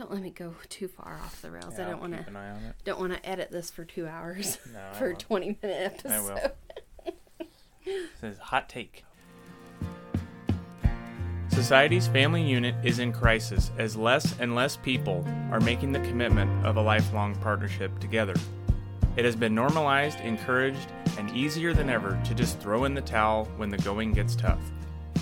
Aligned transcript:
Don't 0.00 0.10
let 0.10 0.22
me 0.22 0.30
go 0.30 0.54
too 0.70 0.88
far 0.88 1.20
off 1.22 1.42
the 1.42 1.50
rails. 1.50 1.74
Yeah, 1.76 1.86
I 1.86 1.90
don't 1.90 2.00
want 2.00 2.14
to. 2.14 2.26
an 2.26 2.34
eye 2.34 2.48
on 2.48 2.64
it. 2.64 2.74
Don't 2.86 2.98
want 2.98 3.12
to 3.12 3.28
edit 3.28 3.50
this 3.50 3.70
for 3.70 3.84
two 3.84 4.08
hours 4.08 4.56
No, 4.72 4.80
for 4.94 5.12
twenty 5.12 5.58
minute 5.62 6.00
I 6.08 6.08
episode. 6.14 6.52
will. 7.04 7.14
It 7.84 8.08
says 8.22 8.38
hot 8.38 8.70
take. 8.70 9.04
Society's 11.50 12.08
family 12.08 12.40
unit 12.42 12.74
is 12.82 12.98
in 12.98 13.12
crisis 13.12 13.70
as 13.76 13.94
less 13.94 14.40
and 14.40 14.54
less 14.54 14.74
people 14.74 15.22
are 15.52 15.60
making 15.60 15.92
the 15.92 16.00
commitment 16.00 16.64
of 16.64 16.78
a 16.78 16.82
lifelong 16.82 17.34
partnership 17.34 17.98
together. 17.98 18.34
It 19.18 19.26
has 19.26 19.36
been 19.36 19.54
normalized, 19.54 20.18
encouraged, 20.20 20.90
and 21.18 21.28
easier 21.36 21.74
than 21.74 21.90
ever 21.90 22.18
to 22.24 22.34
just 22.34 22.58
throw 22.58 22.84
in 22.86 22.94
the 22.94 23.02
towel 23.02 23.44
when 23.58 23.68
the 23.68 23.76
going 23.76 24.14
gets 24.14 24.34
tough. 24.34 24.62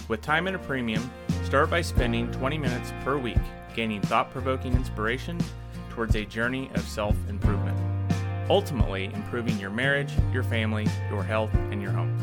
With 0.06 0.22
time 0.22 0.46
at 0.46 0.54
a 0.54 0.58
premium, 0.60 1.10
start 1.42 1.68
by 1.68 1.80
spending 1.80 2.30
20 2.30 2.58
minutes 2.58 2.92
per 3.02 3.18
week 3.18 3.38
gaining 3.78 4.02
thought 4.02 4.28
provoking 4.32 4.74
inspiration 4.74 5.38
towards 5.90 6.16
a 6.16 6.24
journey 6.24 6.68
of 6.74 6.82
self 6.82 7.14
improvement, 7.28 7.78
ultimately 8.50 9.04
improving 9.04 9.56
your 9.56 9.70
marriage, 9.70 10.10
your 10.32 10.42
family, 10.42 10.84
your 11.10 11.22
health, 11.22 11.54
and 11.70 11.80
your 11.80 11.92
home. 11.92 12.18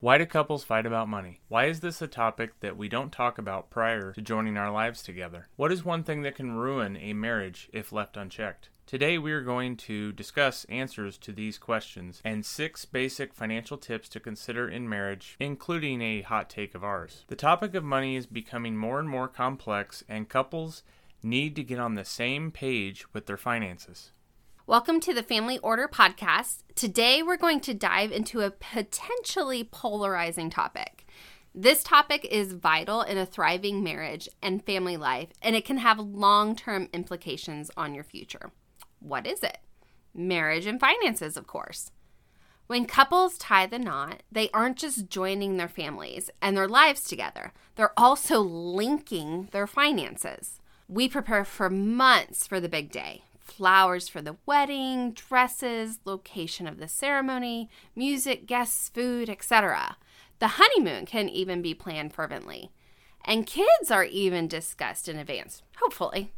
Why 0.00 0.16
do 0.16 0.24
couples 0.24 0.64
fight 0.64 0.86
about 0.86 1.06
money? 1.06 1.42
Why 1.48 1.66
is 1.66 1.80
this 1.80 2.00
a 2.00 2.06
topic 2.06 2.60
that 2.60 2.78
we 2.78 2.88
don't 2.88 3.12
talk 3.12 3.36
about 3.36 3.68
prior 3.68 4.14
to 4.14 4.22
joining 4.22 4.56
our 4.56 4.70
lives 4.70 5.02
together? 5.02 5.48
What 5.56 5.70
is 5.70 5.84
one 5.84 6.02
thing 6.02 6.22
that 6.22 6.36
can 6.36 6.52
ruin 6.52 6.96
a 6.96 7.12
marriage 7.12 7.68
if 7.70 7.92
left 7.92 8.16
unchecked? 8.16 8.70
Today, 8.88 9.18
we 9.18 9.32
are 9.32 9.42
going 9.42 9.76
to 9.76 10.12
discuss 10.12 10.64
answers 10.70 11.18
to 11.18 11.30
these 11.30 11.58
questions 11.58 12.22
and 12.24 12.46
six 12.46 12.86
basic 12.86 13.34
financial 13.34 13.76
tips 13.76 14.08
to 14.08 14.18
consider 14.18 14.66
in 14.66 14.88
marriage, 14.88 15.36
including 15.38 16.00
a 16.00 16.22
hot 16.22 16.48
take 16.48 16.74
of 16.74 16.82
ours. 16.82 17.26
The 17.28 17.36
topic 17.36 17.74
of 17.74 17.84
money 17.84 18.16
is 18.16 18.24
becoming 18.24 18.78
more 18.78 18.98
and 18.98 19.06
more 19.06 19.28
complex, 19.28 20.02
and 20.08 20.26
couples 20.26 20.84
need 21.22 21.54
to 21.56 21.62
get 21.62 21.78
on 21.78 21.96
the 21.96 22.04
same 22.06 22.50
page 22.50 23.04
with 23.12 23.26
their 23.26 23.36
finances. 23.36 24.12
Welcome 24.66 25.00
to 25.00 25.12
the 25.12 25.22
Family 25.22 25.58
Order 25.58 25.86
Podcast. 25.86 26.62
Today, 26.74 27.22
we're 27.22 27.36
going 27.36 27.60
to 27.60 27.74
dive 27.74 28.10
into 28.10 28.40
a 28.40 28.50
potentially 28.50 29.64
polarizing 29.64 30.48
topic. 30.48 31.06
This 31.54 31.84
topic 31.84 32.26
is 32.30 32.54
vital 32.54 33.02
in 33.02 33.18
a 33.18 33.26
thriving 33.26 33.84
marriage 33.84 34.30
and 34.42 34.64
family 34.64 34.96
life, 34.96 35.28
and 35.42 35.54
it 35.54 35.66
can 35.66 35.76
have 35.76 35.98
long 35.98 36.56
term 36.56 36.88
implications 36.94 37.70
on 37.76 37.94
your 37.94 38.04
future. 38.04 38.50
What 39.00 39.26
is 39.26 39.42
it? 39.42 39.58
Marriage 40.14 40.66
and 40.66 40.80
finances, 40.80 41.36
of 41.36 41.46
course. 41.46 41.90
When 42.66 42.84
couples 42.84 43.38
tie 43.38 43.66
the 43.66 43.78
knot, 43.78 44.22
they 44.30 44.50
aren't 44.50 44.76
just 44.76 45.08
joining 45.08 45.56
their 45.56 45.68
families 45.68 46.28
and 46.42 46.56
their 46.56 46.68
lives 46.68 47.04
together, 47.04 47.52
they're 47.76 47.98
also 47.98 48.40
linking 48.40 49.48
their 49.52 49.66
finances. 49.66 50.60
We 50.88 51.08
prepare 51.08 51.44
for 51.44 51.70
months 51.70 52.46
for 52.46 52.60
the 52.60 52.68
big 52.68 52.90
day 52.90 53.22
flowers 53.48 54.08
for 54.08 54.20
the 54.20 54.36
wedding, 54.46 55.12
dresses, 55.12 56.00
location 56.04 56.66
of 56.66 56.78
the 56.78 56.88
ceremony, 56.88 57.68
music, 57.96 58.46
guests, 58.46 58.88
food, 58.90 59.28
etc. 59.28 59.96
The 60.38 60.48
honeymoon 60.48 61.06
can 61.06 61.28
even 61.28 61.62
be 61.62 61.74
planned 61.74 62.12
fervently. 62.12 62.70
And 63.24 63.46
kids 63.46 63.90
are 63.90 64.04
even 64.04 64.46
discussed 64.46 65.08
in 65.08 65.18
advance, 65.18 65.62
hopefully. 65.78 66.32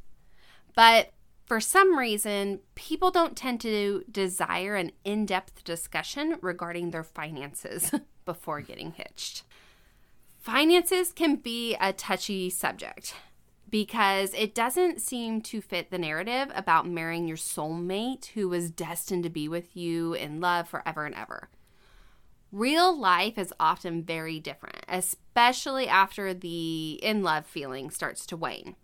But 0.75 1.11
for 1.51 1.59
some 1.59 1.99
reason, 1.99 2.61
people 2.77 3.11
don't 3.11 3.37
tend 3.37 3.61
to 3.61 4.05
desire 4.09 4.77
an 4.77 4.93
in 5.03 5.27
depth 5.27 5.65
discussion 5.65 6.39
regarding 6.43 6.93
their 6.93 7.03
finances 7.03 7.91
before 8.25 8.61
getting 8.61 8.93
hitched. 8.93 9.43
Finances 10.39 11.11
can 11.11 11.35
be 11.35 11.75
a 11.81 11.93
touchy 11.93 12.51
subject 12.51 13.17
because 13.69 14.33
it 14.35 14.55
doesn't 14.55 15.01
seem 15.01 15.41
to 15.41 15.61
fit 15.61 15.91
the 15.91 15.99
narrative 15.99 16.53
about 16.55 16.87
marrying 16.87 17.27
your 17.27 17.37
soulmate 17.37 18.27
who 18.27 18.49
was 18.49 18.71
destined 18.71 19.25
to 19.25 19.29
be 19.29 19.49
with 19.49 19.77
you 19.77 20.15
in 20.15 20.41
love 20.41 20.69
forever 20.69 21.05
and 21.05 21.17
ever. 21.17 21.49
Real 22.53 22.97
life 22.97 23.37
is 23.37 23.53
often 23.59 24.05
very 24.05 24.39
different, 24.39 24.85
especially 24.89 25.89
after 25.89 26.33
the 26.33 27.01
in 27.03 27.25
love 27.25 27.45
feeling 27.45 27.91
starts 27.91 28.25
to 28.27 28.37
wane. 28.37 28.77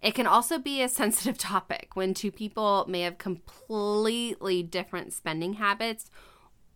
It 0.00 0.14
can 0.14 0.26
also 0.26 0.58
be 0.58 0.82
a 0.82 0.88
sensitive 0.88 1.38
topic 1.38 1.90
when 1.94 2.14
two 2.14 2.30
people 2.32 2.84
may 2.88 3.02
have 3.02 3.18
completely 3.18 4.62
different 4.62 5.12
spending 5.12 5.54
habits 5.54 6.10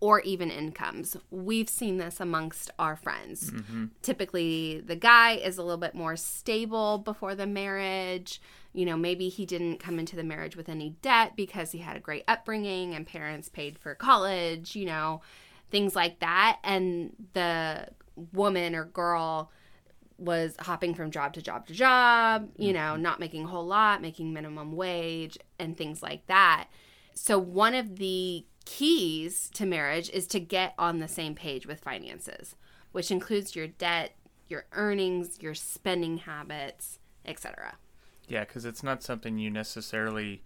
or 0.03 0.21
even 0.23 0.51
incomes. 0.51 1.17
We've 1.31 1.69
seen 1.69 1.99
this 1.99 2.19
amongst 2.19 2.73
our 2.77 2.97
friends. 2.97 3.53
Mm-hmm. 3.53 3.85
Typically, 4.03 4.83
the 4.85 4.97
guy 4.97 5.35
is 5.35 5.59
a 5.59 5.63
little 5.63 5.79
bit 5.79 5.95
more 5.95 6.17
stable 6.17 6.99
before 6.99 7.37
the 7.37 7.47
marriage. 7.47 8.43
You 8.73 8.85
know, 8.85 8.97
maybe 8.97 9.29
he 9.29 9.47
didn't 9.47 9.79
come 9.79 10.01
into 10.01 10.17
the 10.17 10.25
marriage 10.25 10.57
with 10.57 10.69
any 10.69 10.97
debt 11.03 11.35
because 11.37 11.71
he 11.71 11.79
had 11.79 11.97
a 11.97 12.01
great 12.01 12.25
upbringing 12.27 12.95
and 12.95 13.07
parents 13.07 13.49
paid 13.49 13.79
for 13.79 13.95
college, 13.95 14.75
you 14.75 14.87
know, 14.87 15.21
things 15.71 15.95
like 15.95 16.19
that. 16.19 16.59
And 16.65 17.15
the 17.35 17.87
woman 18.33 18.75
or 18.75 18.87
girl 18.87 19.53
was 20.19 20.57
hopping 20.61 20.95
from 20.95 21.11
job 21.11 21.33
to 21.35 21.43
job 21.43 21.67
to 21.67 21.75
job, 21.75 22.49
you 22.57 22.69
mm-hmm. 22.69 22.75
know, 22.75 22.97
not 22.97 23.21
making 23.21 23.45
a 23.45 23.49
whole 23.49 23.67
lot, 23.67 24.03
making 24.03 24.33
minimum 24.33 24.77
wage 24.77 25.39
and 25.59 25.77
things 25.77 26.03
like 26.03 26.27
that. 26.27 26.69
So, 27.15 27.39
one 27.39 27.75
of 27.75 27.97
the 27.97 28.47
keys 28.65 29.51
to 29.55 29.67
marriage 29.67 30.09
is 30.11 30.27
to 30.29 30.41
get 30.41 30.75
on 30.79 30.99
the 30.99 31.09
same 31.09 31.35
page 31.35 31.67
with 31.67 31.81
finances, 31.81 32.55
which 32.93 33.11
includes 33.11 33.55
your 33.57 33.67
debt, 33.67 34.17
your 34.49 34.67
earnings, 34.73 35.39
your 35.41 35.55
spending 35.55 36.19
habits, 36.19 36.99
etc. 37.25 37.77
Yeah, 38.29 38.45
because 38.45 38.65
it's 38.65 38.83
not 38.83 39.03
something 39.03 39.39
you 39.39 39.51
necessarily 39.51 40.43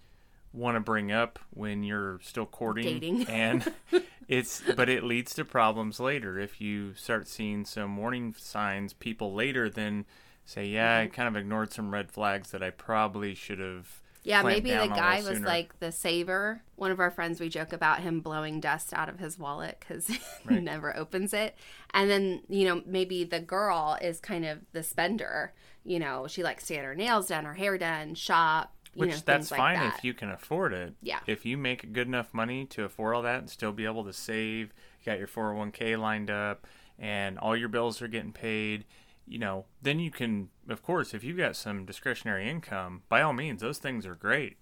want 0.52 0.76
to 0.76 0.80
bring 0.80 1.12
up 1.12 1.38
when 1.50 1.82
you're 1.82 2.18
still 2.22 2.46
courting, 2.46 2.84
Dating. 3.00 3.24
and 3.28 3.72
it's 4.28 4.62
but 4.74 4.88
it 4.88 5.04
leads 5.04 5.34
to 5.34 5.44
problems 5.44 6.00
later 6.00 6.38
if 6.38 6.60
you 6.60 6.94
start 6.94 7.28
seeing 7.28 7.64
some 7.64 7.96
warning 7.96 8.34
signs. 8.38 8.92
People 8.92 9.34
later 9.34 9.68
then 9.68 10.04
say, 10.44 10.66
"Yeah, 10.66 10.98
I 10.98 11.04
mm-hmm. 11.04 11.14
kind 11.14 11.28
of 11.28 11.36
ignored 11.36 11.72
some 11.72 11.90
red 11.92 12.10
flags 12.10 12.50
that 12.50 12.62
I 12.62 12.70
probably 12.70 13.34
should 13.34 13.58
have." 13.58 14.00
Yeah, 14.22 14.42
maybe 14.42 14.72
the 14.72 14.88
guy 14.88 15.18
was 15.18 15.26
sooner." 15.26 15.46
like 15.46 15.78
the 15.78 15.92
saver. 15.92 16.62
One 16.74 16.90
of 16.90 16.98
our 16.98 17.12
friends, 17.12 17.38
we 17.38 17.48
joke 17.48 17.72
about 17.72 18.00
him 18.00 18.20
blowing 18.20 18.58
dust 18.58 18.92
out 18.92 19.08
of 19.08 19.20
his 19.20 19.38
wallet 19.38 19.76
because 19.78 20.06
he 20.08 20.18
Right. 20.44 20.62
never 20.62 20.96
opens 20.96 21.32
it. 21.32 21.54
And 21.94 22.10
then, 22.10 22.42
you 22.48 22.64
know, 22.66 22.82
maybe 22.86 23.22
the 23.22 23.38
girl 23.38 23.96
is 24.02 24.18
kind 24.18 24.44
of 24.44 24.58
the 24.72 24.82
spender. 24.82 25.52
You 25.84 26.00
know, 26.00 26.26
she 26.26 26.42
likes 26.42 26.66
to 26.66 26.74
get 26.74 26.84
her 26.84 26.96
nails 26.96 27.28
done, 27.28 27.44
her 27.44 27.54
hair 27.54 27.78
done, 27.78 28.16
shop. 28.16 28.75
Which 28.96 29.10
know, 29.10 29.16
that's 29.24 29.50
like 29.50 29.58
fine 29.58 29.76
that. 29.76 29.96
if 29.98 30.04
you 30.04 30.14
can 30.14 30.30
afford 30.30 30.72
it. 30.72 30.94
Yeah. 31.02 31.20
If 31.26 31.44
you 31.44 31.56
make 31.56 31.92
good 31.92 32.06
enough 32.06 32.32
money 32.32 32.64
to 32.66 32.84
afford 32.84 33.14
all 33.14 33.22
that 33.22 33.40
and 33.40 33.50
still 33.50 33.72
be 33.72 33.84
able 33.84 34.04
to 34.04 34.12
save, 34.12 34.72
you 35.00 35.06
got 35.06 35.18
your 35.18 35.28
401k 35.28 35.98
lined 35.98 36.30
up, 36.30 36.66
and 36.98 37.38
all 37.38 37.56
your 37.56 37.68
bills 37.68 38.00
are 38.00 38.08
getting 38.08 38.32
paid, 38.32 38.84
you 39.26 39.38
know, 39.38 39.66
then 39.82 39.98
you 39.98 40.10
can, 40.10 40.48
of 40.68 40.82
course, 40.82 41.12
if 41.12 41.24
you've 41.24 41.36
got 41.36 41.56
some 41.56 41.84
discretionary 41.84 42.48
income, 42.48 43.02
by 43.08 43.22
all 43.22 43.32
means, 43.32 43.60
those 43.60 43.78
things 43.78 44.06
are 44.06 44.14
great. 44.14 44.56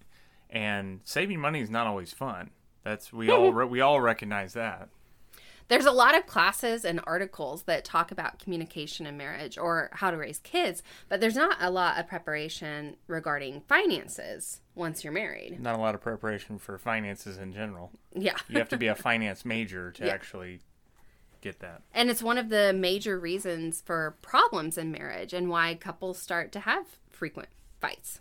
And 0.49 1.01
saving 1.03 1.39
money 1.39 1.61
is 1.61 1.69
not 1.69 1.87
always 1.87 2.13
fun. 2.13 2.51
That's 2.83 3.11
we 3.13 3.29
all 3.29 3.51
re- 3.53 3.65
we 3.65 3.81
all 3.81 4.01
recognize 4.01 4.53
that. 4.53 4.89
There's 5.67 5.85
a 5.85 5.91
lot 5.91 6.15
of 6.15 6.27
classes 6.27 6.85
and 6.85 6.99
articles 7.07 7.63
that 7.63 7.83
talk 7.83 8.11
about 8.11 8.37
communication 8.39 9.07
in 9.07 9.17
marriage 9.17 9.57
or 9.57 9.89
how 9.93 10.11
to 10.11 10.17
raise 10.17 10.37
kids, 10.39 10.83
but 11.09 11.19
there's 11.21 11.35
not 11.35 11.57
a 11.59 11.71
lot 11.71 11.99
of 11.99 12.07
preparation 12.07 12.97
regarding 13.07 13.61
finances 13.61 14.61
once 14.75 15.03
you're 15.03 15.13
married. 15.13 15.59
Not 15.59 15.75
a 15.75 15.79
lot 15.79 15.95
of 15.95 16.01
preparation 16.01 16.59
for 16.59 16.77
finances 16.77 17.37
in 17.37 17.51
general. 17.51 17.91
Yeah. 18.13 18.35
You 18.47 18.59
have 18.59 18.69
to 18.69 18.77
be 18.77 18.87
a 18.87 18.95
finance 19.09 19.43
major 19.43 19.91
to 19.93 20.05
Yeah. 20.05 20.13
actually 20.13 20.59
get 21.41 21.59
that. 21.61 21.81
And 21.93 22.09
it's 22.11 22.21
one 22.21 22.37
of 22.37 22.49
the 22.49 22.71
major 22.71 23.19
reasons 23.19 23.81
for 23.81 24.15
problems 24.21 24.77
in 24.77 24.91
marriage 24.91 25.33
and 25.33 25.49
why 25.49 25.73
couples 25.75 26.19
start 26.19 26.51
to 26.53 26.59
have 26.61 26.85
frequent 27.09 27.49
fights. 27.81 28.19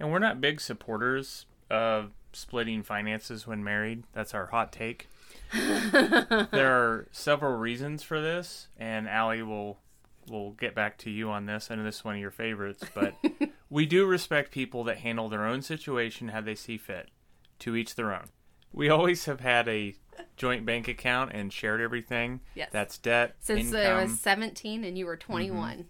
And 0.00 0.10
we're 0.10 0.18
not 0.18 0.40
big 0.40 0.60
supporters 0.60 1.44
of 1.68 2.12
splitting 2.32 2.82
finances 2.82 3.46
when 3.46 3.62
married. 3.64 4.04
That's 4.12 4.32
our 4.32 4.46
hot 4.46 4.72
take. 4.72 5.08
there 6.50 6.72
are 6.72 7.08
several 7.10 7.56
reasons 7.56 8.02
for 8.02 8.20
this, 8.20 8.68
and 8.76 9.08
Allie 9.08 9.42
will 9.42 9.78
will 10.28 10.52
get 10.52 10.74
back 10.74 10.98
to 10.98 11.10
you 11.10 11.30
on 11.30 11.46
this. 11.46 11.70
I 11.70 11.74
know 11.74 11.84
this 11.84 11.96
is 11.96 12.04
one 12.04 12.14
of 12.14 12.20
your 12.20 12.30
favorites, 12.30 12.84
but 12.94 13.14
we 13.70 13.86
do 13.86 14.04
respect 14.04 14.50
people 14.50 14.84
that 14.84 14.98
handle 14.98 15.28
their 15.28 15.46
own 15.46 15.62
situation 15.62 16.28
how 16.28 16.42
they 16.42 16.54
see 16.54 16.76
fit. 16.76 17.08
To 17.60 17.74
each 17.74 17.96
their 17.96 18.14
own. 18.14 18.26
We 18.72 18.88
always 18.88 19.24
have 19.24 19.40
had 19.40 19.66
a 19.68 19.96
joint 20.36 20.64
bank 20.64 20.86
account 20.86 21.32
and 21.34 21.52
shared 21.52 21.80
everything. 21.80 22.40
Yes. 22.54 22.68
That's 22.70 22.98
debt, 22.98 23.34
Since 23.40 23.72
income. 23.72 23.96
I 23.96 24.02
was 24.04 24.20
17 24.20 24.84
and 24.84 24.96
you 24.96 25.06
were 25.06 25.16
21. 25.16 25.72
Mm-hmm. 25.72 25.82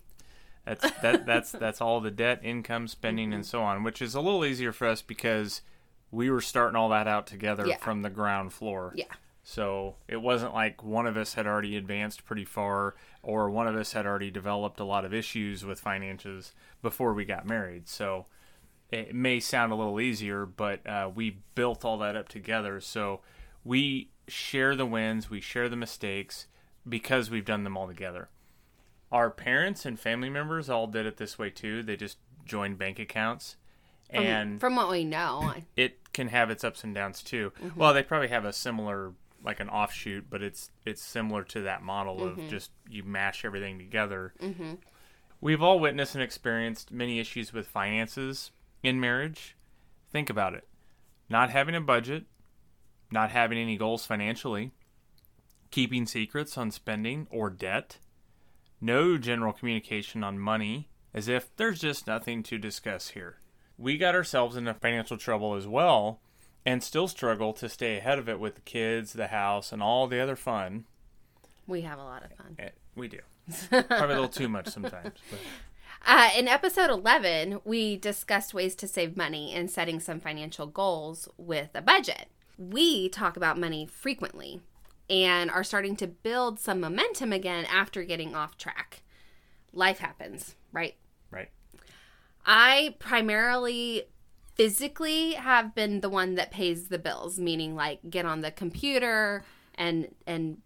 That's 0.64 1.00
that 1.00 1.26
that's 1.26 1.52
that's 1.52 1.80
all 1.80 2.00
the 2.00 2.10
debt, 2.10 2.40
income, 2.42 2.88
spending, 2.88 3.32
and 3.32 3.42
mm-hmm. 3.42 3.48
so 3.50 3.62
on, 3.62 3.84
which 3.84 4.02
is 4.02 4.14
a 4.14 4.20
little 4.20 4.44
easier 4.44 4.72
for 4.72 4.86
us 4.86 5.00
because 5.00 5.62
we 6.10 6.30
were 6.30 6.42
starting 6.42 6.76
all 6.76 6.90
that 6.90 7.06
out 7.06 7.26
together 7.26 7.66
Yeah. 7.66 7.78
from 7.78 8.02
the 8.02 8.10
ground 8.10 8.52
floor. 8.52 8.92
Yeah. 8.94 9.06
So 9.50 9.94
it 10.06 10.18
wasn't 10.18 10.52
like 10.52 10.84
one 10.84 11.06
of 11.06 11.16
us 11.16 11.32
had 11.32 11.46
already 11.46 11.78
advanced 11.78 12.26
pretty 12.26 12.44
far 12.44 12.96
or 13.22 13.48
one 13.48 13.66
of 13.66 13.76
us 13.76 13.94
had 13.94 14.04
already 14.04 14.30
developed 14.30 14.78
a 14.78 14.84
lot 14.84 15.06
of 15.06 15.14
issues 15.14 15.64
with 15.64 15.80
finances 15.80 16.52
before 16.82 17.14
we 17.14 17.24
got 17.24 17.46
married. 17.46 17.88
So 17.88 18.26
it 18.90 19.14
may 19.14 19.40
sound 19.40 19.72
a 19.72 19.74
little 19.74 20.02
easier, 20.02 20.44
but 20.44 20.86
uh, 20.86 21.10
we 21.14 21.38
built 21.54 21.82
all 21.82 21.96
that 21.96 22.14
up 22.14 22.28
together. 22.28 22.78
So 22.82 23.22
we 23.64 24.10
share 24.26 24.76
the 24.76 24.84
wins, 24.84 25.30
we 25.30 25.40
share 25.40 25.70
the 25.70 25.76
mistakes 25.76 26.46
because 26.86 27.30
we've 27.30 27.46
done 27.46 27.64
them 27.64 27.74
all 27.74 27.86
together. 27.86 28.28
Our 29.10 29.30
parents 29.30 29.86
and 29.86 29.98
family 29.98 30.28
members 30.28 30.68
all 30.68 30.86
did 30.86 31.06
it 31.06 31.16
this 31.16 31.38
way 31.38 31.48
too. 31.48 31.82
They 31.82 31.96
just 31.96 32.18
joined 32.44 32.76
bank 32.76 32.98
accounts. 32.98 33.56
From, 34.10 34.24
and 34.24 34.60
from 34.60 34.76
what 34.76 34.90
we 34.90 35.04
know, 35.04 35.54
it 35.74 36.12
can 36.12 36.28
have 36.28 36.50
its 36.50 36.64
ups 36.64 36.84
and 36.84 36.94
downs 36.94 37.22
too. 37.22 37.50
Mm-hmm. 37.62 37.80
Well, 37.80 37.94
they 37.94 38.02
probably 38.02 38.28
have 38.28 38.44
a 38.44 38.52
similar 38.52 39.14
like 39.42 39.60
an 39.60 39.68
offshoot, 39.68 40.26
but 40.28 40.42
it's 40.42 40.70
it's 40.84 41.02
similar 41.02 41.44
to 41.44 41.62
that 41.62 41.82
model 41.82 42.16
Mm-hmm. 42.16 42.40
of 42.42 42.48
just 42.50 42.70
you 42.88 43.02
mash 43.04 43.44
everything 43.44 43.78
together. 43.78 44.34
We've 45.40 45.62
all 45.62 45.78
witnessed 45.78 46.14
and 46.14 46.22
experienced 46.24 46.90
many 46.90 47.20
issues 47.20 47.52
with 47.52 47.68
finances 47.68 48.50
in 48.82 48.98
marriage. 48.98 49.56
Think 50.10 50.28
about 50.30 50.54
it. 50.54 50.66
Not 51.28 51.50
having 51.50 51.74
a 51.76 51.80
budget, 51.80 52.24
not 53.12 53.30
having 53.30 53.58
any 53.58 53.76
goals 53.76 54.04
financially, 54.04 54.72
keeping 55.70 56.06
secrets 56.06 56.58
on 56.58 56.70
spending 56.72 57.26
or 57.30 57.50
debt, 57.50 57.98
no 58.80 59.16
general 59.18 59.52
communication 59.52 60.24
on 60.24 60.38
money, 60.38 60.88
as 61.14 61.28
if 61.28 61.54
there's 61.56 61.80
just 61.80 62.06
nothing 62.06 62.42
to 62.44 62.58
discuss 62.58 63.10
here. 63.10 63.36
We 63.76 63.96
got 63.96 64.14
ourselves 64.16 64.56
into 64.56 64.74
financial 64.74 65.16
trouble 65.18 65.54
as 65.54 65.66
well 65.68 66.20
and 66.68 66.82
still 66.82 67.08
struggle 67.08 67.54
to 67.54 67.66
stay 67.66 67.96
ahead 67.96 68.18
of 68.18 68.28
it 68.28 68.38
with 68.38 68.54
the 68.56 68.60
kids, 68.60 69.14
the 69.14 69.28
house, 69.28 69.72
and 69.72 69.82
all 69.82 70.06
the 70.06 70.20
other 70.20 70.36
fun. 70.36 70.84
we 71.66 71.80
have 71.80 71.98
a 71.98 72.04
lot 72.04 72.22
of 72.22 72.30
fun. 72.32 72.56
Eh, 72.58 72.68
We 72.94 73.08
do. 73.08 73.20
Probably 73.70 73.86
a 73.88 74.06
little 74.08 74.28
too 74.28 74.50
much 74.50 74.68
sometimes. 74.68 75.14
Uh, 76.06 76.28
in 76.36 76.46
episode 76.46 76.90
11, 76.90 77.60
we 77.64 77.96
discussed 77.96 78.52
ways 78.52 78.74
to 78.74 78.86
save 78.86 79.16
money 79.16 79.54
and 79.54 79.70
setting 79.70 79.98
some 79.98 80.20
financial 80.20 80.66
goals 80.66 81.26
with 81.38 81.70
a 81.74 81.80
budget. 81.80 82.26
We 82.58 83.08
talk 83.08 83.38
about 83.38 83.58
money 83.58 83.86
frequently 83.86 84.60
and 85.08 85.50
are 85.50 85.64
starting 85.64 85.96
to 85.96 86.06
build 86.06 86.60
some 86.60 86.80
momentum 86.80 87.32
again 87.32 87.64
after 87.64 88.02
getting 88.04 88.34
off 88.34 88.58
track. 88.58 89.02
Life 89.72 90.00
happens, 90.00 90.54
right? 90.70 90.96
right. 91.30 91.48
I 92.44 92.94
primarily 92.98 94.04
physically 94.58 95.34
have 95.34 95.74
been 95.74 96.00
the 96.00 96.10
one 96.10 96.34
that 96.34 96.50
pays 96.50 96.88
the 96.88 96.98
bills, 96.98 97.38
meaning 97.38 97.74
like 97.74 98.00
get 98.10 98.26
on 98.26 98.42
the 98.42 98.50
computer 98.50 99.44
and 99.76 100.14
and 100.26 100.58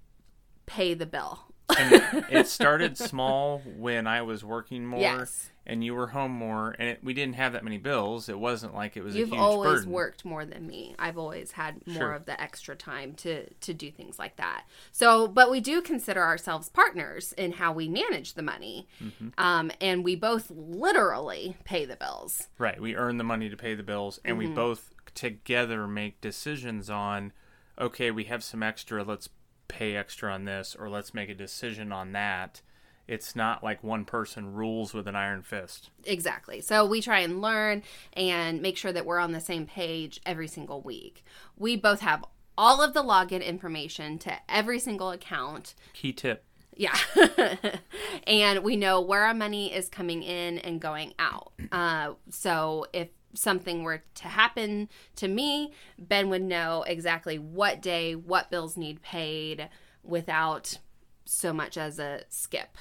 pay 0.67 0.95
the 0.95 1.07
bill. 1.07 1.52
And 1.79 2.25
it 2.31 2.49
started 2.49 2.99
small 2.99 3.61
when 3.79 4.07
I 4.07 4.23
was 4.23 4.45
working 4.45 4.85
more 4.87 5.01
Yes. 5.01 5.49
and 5.65 5.83
you 5.83 5.95
were 5.95 6.09
home 6.09 6.33
more 6.33 6.75
and 6.79 6.89
it, 6.91 7.05
we 7.05 7.15
didn't 7.15 7.37
have 7.37 7.55
that 7.55 7.65
many 7.65 7.79
bills. 7.79 8.29
It 8.29 8.39
wasn't 8.39 8.75
like 8.75 8.97
it 8.97 9.03
was 9.03 9.15
You've 9.17 9.33
a 9.33 9.37
huge 9.37 9.41
always 9.41 9.73
burden. 9.81 9.91
worked 9.93 10.25
more 10.25 10.45
than 10.45 10.67
me. 10.67 10.95
I've 10.99 11.17
always 11.17 11.53
had 11.53 11.87
more 11.87 11.97
Sure. 11.97 12.13
of 12.13 12.27
the 12.27 12.39
extra 12.41 12.77
time 12.77 13.15
to 13.15 13.49
to 13.55 13.73
do 13.73 13.91
things 13.91 14.19
like 14.19 14.37
that. 14.37 14.65
So, 14.91 15.27
but 15.29 15.51
we 15.51 15.61
do 15.61 15.81
consider 15.81 16.23
ourselves 16.23 16.69
partners 16.69 17.33
in 17.39 17.53
how 17.53 17.73
we 17.73 17.89
manage 17.89 18.35
the 18.35 18.43
money, 18.43 18.87
Mm-hmm. 19.03 19.29
um, 19.39 19.71
and 19.81 20.05
we 20.05 20.15
both 20.15 20.51
literally 20.51 21.57
pay 21.65 21.85
the 21.87 21.97
bills. 21.97 22.49
Right. 22.59 22.81
We 22.81 22.97
earn 22.97 23.17
the 23.17 23.25
money 23.25 23.49
to 23.49 23.57
pay 23.57 23.75
the 23.75 23.83
bills, 23.83 24.21
and 24.25 24.37
Mm-hmm. 24.37 24.49
we 24.51 24.55
both 24.55 24.93
together 25.15 25.87
make 25.87 26.21
decisions 26.21 26.91
on, 26.91 27.33
okay, 27.79 28.11
we 28.11 28.25
have 28.25 28.43
some 28.45 28.63
extra, 28.63 29.03
let's 29.05 29.29
pay 29.69 29.97
extra 29.97 30.33
on 30.33 30.45
this, 30.45 30.77
or 30.79 30.89
let's 30.89 31.15
make 31.15 31.29
a 31.29 31.35
decision 31.35 31.93
on 31.93 32.13
that. 32.13 32.63
It's 33.09 33.35
not 33.35 33.65
like 33.65 33.83
one 33.83 34.05
person 34.05 34.55
rules 34.55 34.95
with 34.95 35.09
an 35.09 35.17
iron 35.17 35.43
fist. 35.43 35.91
Exactly. 36.05 36.61
So 36.61 36.87
we 36.87 37.01
try 37.01 37.21
and 37.21 37.43
learn 37.43 37.83
and 38.13 38.63
make 38.63 38.77
sure 38.77 38.93
that 38.93 39.05
we're 39.05 39.19
on 39.19 39.33
the 39.33 39.41
same 39.41 39.67
page 39.67 40.21
every 40.25 40.49
single 40.49 40.81
week. 40.81 41.25
We 41.57 41.77
both 41.77 42.01
have 42.01 42.25
all 42.57 42.81
of 42.81 42.95
the 42.95 43.03
login 43.03 43.45
information 43.45 44.19
to 44.21 44.35
every 44.49 44.79
single 44.79 45.11
account. 45.11 45.75
Key 45.95 46.13
tip. 46.13 46.45
Yeah. 46.77 46.97
and 48.27 48.63
we 48.63 48.77
know 48.77 49.01
where 49.01 49.25
our 49.25 49.35
money 49.35 49.73
is 49.73 49.89
coming 49.89 50.23
in 50.23 50.59
and 50.59 50.81
going 50.81 51.13
out. 51.19 51.53
Uh, 51.71 52.13
so 52.31 52.87
if 52.93 53.09
something 53.35 53.83
were 53.83 54.03
to 54.15 54.29
happen 54.29 54.89
to 55.17 55.29
me, 55.29 55.73
Ben 55.99 56.29
would 56.31 56.43
know 56.43 56.85
exactly 56.87 57.39
what 57.39 57.81
day, 57.83 58.15
what 58.15 58.51
bills 58.51 58.77
need 58.77 59.03
paid 59.03 59.69
without 60.03 60.79
so 61.25 61.53
much 61.53 61.77
as 61.77 61.99
a 61.99 62.23
skip. 62.29 62.77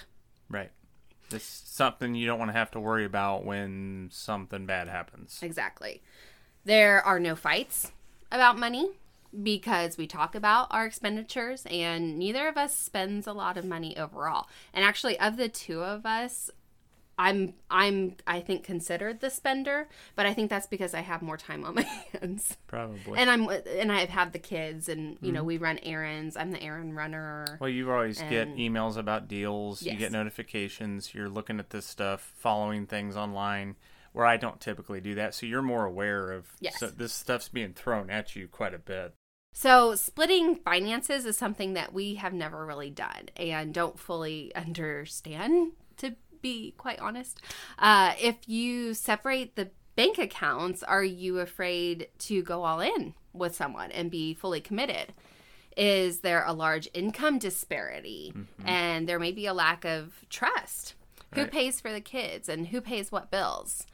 Right. 0.49 0.71
It's 1.31 1.45
something 1.45 2.15
you 2.15 2.25
don't 2.25 2.39
want 2.39 2.49
to 2.49 2.57
have 2.57 2.71
to 2.71 2.79
worry 2.79 3.05
about 3.05 3.45
when 3.45 4.09
something 4.11 4.65
bad 4.65 4.87
happens. 4.87 5.39
Exactly. 5.41 6.01
There 6.65 7.01
are 7.05 7.19
no 7.19 7.35
fights 7.35 7.91
about 8.31 8.59
money 8.59 8.89
because 9.43 9.97
we 9.97 10.07
talk 10.07 10.35
about 10.35 10.67
our 10.71 10.85
expenditures 10.85 11.65
and 11.69 12.17
neither 12.17 12.47
of 12.47 12.57
us 12.57 12.75
spends 12.77 13.27
a 13.27 13.33
lot 13.33 13.57
of 13.57 13.65
money 13.65 13.97
overall. 13.97 14.47
And 14.73 14.83
actually 14.83 15.17
of 15.19 15.37
the 15.37 15.47
two 15.47 15.81
of 15.81 16.05
us, 16.05 16.49
I'm 17.21 17.53
I'm 17.69 18.15
I 18.25 18.39
think 18.39 18.63
considered 18.63 19.19
the 19.19 19.29
spender, 19.29 19.87
but 20.15 20.25
I 20.25 20.33
think 20.33 20.49
that's 20.49 20.65
because 20.65 20.95
I 20.95 21.01
have 21.01 21.21
more 21.21 21.37
time 21.37 21.63
on 21.63 21.75
my 21.75 21.81
hands. 22.13 22.57
Probably. 22.65 23.19
And 23.19 23.29
I'm 23.29 23.47
and 23.47 23.91
I've 23.91 24.09
had 24.09 24.33
the 24.33 24.39
kids 24.39 24.89
and 24.89 25.17
you 25.21 25.31
know, 25.31 25.41
mm-hmm. 25.41 25.47
we 25.47 25.57
run 25.59 25.79
errands. 25.83 26.35
I'm 26.35 26.51
the 26.51 26.61
errand 26.61 26.95
runner. 26.95 27.57
well, 27.59 27.69
you 27.69 27.91
always 27.91 28.19
get 28.21 28.55
emails 28.55 28.97
about 28.97 29.27
deals. 29.27 29.83
You 29.83 29.95
get 29.95 30.11
notifications. 30.11 31.13
You're 31.13 31.29
looking 31.29 31.59
at 31.59 31.69
this 31.69 31.85
stuff, 31.85 32.33
following 32.37 32.87
things 32.87 33.15
online, 33.15 33.75
where 34.13 34.25
I 34.25 34.37
don't 34.37 34.59
typically 34.59 34.99
do 34.99 35.13
that. 35.15 35.35
So 35.35 35.45
you're 35.45 35.61
more 35.61 35.85
aware 35.85 36.31
of 36.31 36.47
Yes. 36.59 36.79
so 36.79 36.87
this 36.87 37.13
stuff's 37.13 37.49
being 37.49 37.73
thrown 37.73 38.09
at 38.09 38.35
you 38.35 38.47
quite 38.47 38.73
a 38.73 38.79
bit. 38.79 39.13
So, 39.53 39.95
splitting 39.95 40.55
finances 40.55 41.25
is 41.25 41.37
something 41.37 41.73
that 41.73 41.91
we 41.91 42.15
have 42.15 42.33
never 42.33 42.65
really 42.65 42.89
done 42.89 43.29
and 43.35 43.73
don't 43.73 43.99
fully 43.99 44.55
understand, 44.55 45.73
be 46.41 46.73
quite 46.77 46.99
honest. 46.99 47.39
Uh, 47.79 48.13
if 48.21 48.35
you 48.47 48.93
separate 48.93 49.55
the 49.55 49.69
bank 49.95 50.17
accounts, 50.17 50.83
are 50.83 51.03
you 51.03 51.39
afraid 51.39 52.07
to 52.19 52.41
go 52.41 52.63
all 52.63 52.79
in 52.79 53.13
with 53.33 53.55
someone 53.55 53.91
and 53.91 54.09
be 54.09 54.33
fully 54.33 54.61
committed? 54.61 55.13
Is 55.77 56.19
there 56.19 56.43
a 56.45 56.53
large 56.53 56.89
income 56.93 57.39
disparity 57.39 58.33
and 58.65 59.07
there 59.07 59.19
may 59.19 59.31
be 59.31 59.45
a 59.45 59.53
lack 59.53 59.85
of 59.85 60.25
trust? 60.29 60.95
Who 61.33 61.41
Right. 61.43 61.51
pays 61.51 61.79
for 61.79 61.93
the 61.93 62.01
kids 62.01 62.49
and 62.49 62.67
who 62.67 62.81
pays 62.81 63.09
what 63.11 63.31
bills? 63.31 63.85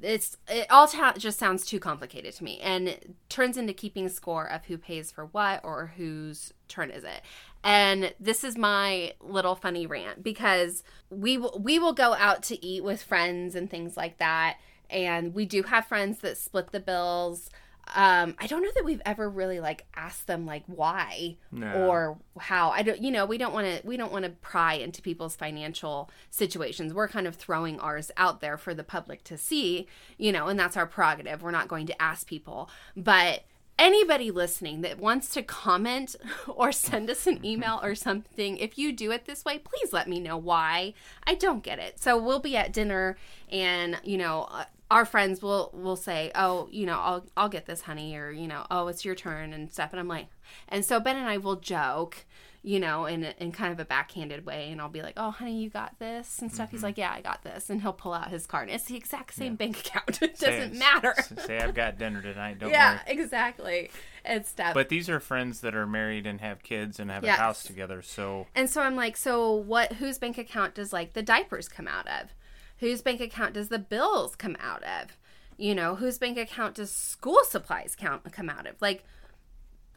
It's 0.00 0.36
it 0.48 0.66
all 0.70 0.86
ta- 0.86 1.14
just 1.18 1.38
sounds 1.38 1.66
too 1.66 1.80
complicated 1.80 2.34
to 2.34 2.44
me. 2.44 2.60
And 2.60 3.16
turns 3.28 3.56
into 3.56 3.72
keeping 3.72 4.08
score 4.08 4.44
of 4.50 4.64
who 4.66 4.78
pays 4.78 5.10
for 5.10 5.26
what 5.26 5.64
or 5.64 5.92
whose 5.96 6.52
turn 6.68 6.90
is 6.90 7.04
it. 7.04 7.22
And 7.64 8.14
this 8.20 8.44
is 8.44 8.56
my 8.56 9.14
little 9.20 9.54
funny 9.54 9.86
rant 9.86 10.22
because 10.22 10.84
we 11.10 11.36
will 11.36 11.58
we 11.62 11.78
will 11.78 11.92
go 11.92 12.14
out 12.14 12.42
to 12.44 12.64
eat 12.64 12.84
with 12.84 13.02
friends 13.02 13.54
and 13.54 13.68
things 13.70 13.96
like 13.96 14.18
that. 14.18 14.58
And 14.90 15.34
we 15.34 15.44
do 15.44 15.64
have 15.64 15.86
friends 15.86 16.18
that 16.20 16.38
split 16.38 16.72
the 16.72 16.80
bills 16.80 17.50
um 17.94 18.34
i 18.38 18.46
don't 18.46 18.62
know 18.62 18.70
that 18.74 18.84
we've 18.84 19.00
ever 19.06 19.28
really 19.30 19.60
like 19.60 19.86
asked 19.94 20.26
them 20.26 20.44
like 20.46 20.62
why 20.66 21.36
No. 21.50 21.86
or 21.86 22.18
how. 22.38 22.70
I 22.70 22.82
don't 22.82 23.00
you 23.02 23.10
know 23.10 23.26
we 23.26 23.38
don't 23.38 23.52
want 23.52 23.66
to 23.66 23.86
we 23.86 23.96
don't 23.96 24.12
want 24.12 24.24
to 24.24 24.30
pry 24.30 24.74
into 24.74 25.02
people's 25.02 25.34
financial 25.36 26.08
situations. 26.30 26.94
We're 26.94 27.08
kind 27.08 27.26
of 27.26 27.34
throwing 27.34 27.80
ours 27.80 28.10
out 28.16 28.40
there 28.40 28.56
for 28.56 28.74
the 28.74 28.84
public 28.84 29.24
to 29.24 29.36
see 29.36 29.86
you 30.18 30.30
know 30.32 30.46
and 30.48 30.58
that's 30.58 30.76
our 30.76 30.86
prerogative. 30.86 31.42
We're 31.42 31.50
not 31.50 31.68
going 31.68 31.86
to 31.86 32.02
ask 32.02 32.26
people. 32.26 32.70
But 32.96 33.44
anybody 33.78 34.30
listening 34.30 34.80
that 34.82 34.98
wants 34.98 35.30
to 35.30 35.42
comment 35.42 36.16
or 36.48 36.72
send 36.72 37.08
us 37.10 37.26
an 37.26 37.44
email 37.44 37.78
or 37.82 37.94
something 38.08 38.56
if 38.58 38.76
you 38.76 38.92
do 38.92 39.12
it 39.12 39.24
this 39.24 39.44
way 39.44 39.58
please 39.58 39.92
let 39.92 40.08
me 40.08 40.20
know 40.20 40.36
why. 40.36 40.94
I 41.26 41.34
don't 41.34 41.62
get 41.62 41.78
it. 41.78 41.98
So 42.00 42.16
we'll 42.20 42.40
be 42.40 42.56
at 42.56 42.72
dinner 42.72 43.16
and 43.50 43.98
you 44.04 44.18
know 44.18 44.48
uh, 44.50 44.64
our 44.90 45.04
friends 45.04 45.42
will 45.42 45.70
will 45.72 45.96
say 45.96 46.30
oh 46.34 46.68
you 46.70 46.86
know 46.86 46.98
i'll 46.98 47.26
i'll 47.36 47.48
get 47.48 47.66
this 47.66 47.82
honey 47.82 48.16
or 48.16 48.30
you 48.30 48.46
know 48.46 48.66
oh 48.70 48.88
it's 48.88 49.04
your 49.04 49.14
turn 49.14 49.52
and 49.52 49.70
stuff 49.70 49.90
and 49.92 50.00
i'm 50.00 50.08
like 50.08 50.28
and 50.68 50.84
so 50.84 50.98
ben 50.98 51.16
and 51.16 51.28
i 51.28 51.36
will 51.36 51.56
joke 51.56 52.24
you 52.62 52.80
know 52.80 53.06
in 53.06 53.22
in 53.38 53.52
kind 53.52 53.72
of 53.72 53.78
a 53.78 53.84
backhanded 53.84 54.44
way 54.44 54.70
and 54.70 54.80
i'll 54.80 54.88
be 54.88 55.02
like 55.02 55.14
oh 55.16 55.30
honey 55.30 55.62
you 55.62 55.70
got 55.70 55.96
this 55.98 56.40
and 56.40 56.52
stuff 56.52 56.70
he's 56.70 56.78
mm-hmm. 56.78 56.86
like 56.86 56.98
yeah 56.98 57.12
i 57.12 57.20
got 57.20 57.42
this 57.42 57.70
and 57.70 57.82
he'll 57.82 57.92
pull 57.92 58.12
out 58.12 58.28
his 58.30 58.46
card 58.46 58.68
and 58.68 58.74
it's 58.74 58.86
the 58.86 58.96
exact 58.96 59.34
same 59.34 59.54
bank 59.54 59.78
account 59.78 60.20
it 60.22 60.38
doesn't 60.38 60.74
matter 60.74 61.14
Say 61.46 61.58
I've 61.58 61.74
got 61.74 61.98
dinner 61.98 62.20
tonight. 62.20 62.58
Don't 62.58 62.70
yeah 62.70 62.94
worry. 63.06 63.18
exactly 63.18 63.90
and 64.24 64.44
stuff 64.44 64.74
But 64.74 64.88
these 64.88 65.08
are 65.08 65.20
friends 65.20 65.60
that 65.60 65.74
are 65.74 65.86
married 65.86 66.26
and 66.26 66.40
have 66.40 66.62
kids 66.62 66.98
and 66.98 67.10
have 67.10 67.24
Yes. 67.24 67.38
a 67.38 67.42
house 67.42 67.62
together. 67.62 68.02
So 68.02 68.46
And 68.54 68.68
so 68.68 68.82
I'm 68.82 68.96
like, 68.96 69.16
so 69.16 69.54
what? 69.54 69.94
Whose 69.94 70.18
bank 70.18 70.38
account 70.38 70.74
does 70.74 70.92
like 70.92 71.12
the 71.12 71.22
diapers 71.22 71.68
come 71.68 71.88
out 71.88 72.06
of? 72.08 72.34
Whose 72.78 73.02
bank 73.02 73.20
account 73.20 73.54
does 73.54 73.68
the 73.68 73.78
bills 73.78 74.36
come 74.36 74.56
out 74.60 74.82
of? 74.82 75.18
You 75.56 75.74
know, 75.74 75.96
whose 75.96 76.18
bank 76.18 76.38
account 76.38 76.76
does 76.76 76.92
school 76.92 77.40
supplies 77.44 77.96
count 77.98 78.30
come 78.32 78.48
out 78.48 78.66
of? 78.66 78.80
Like, 78.80 79.04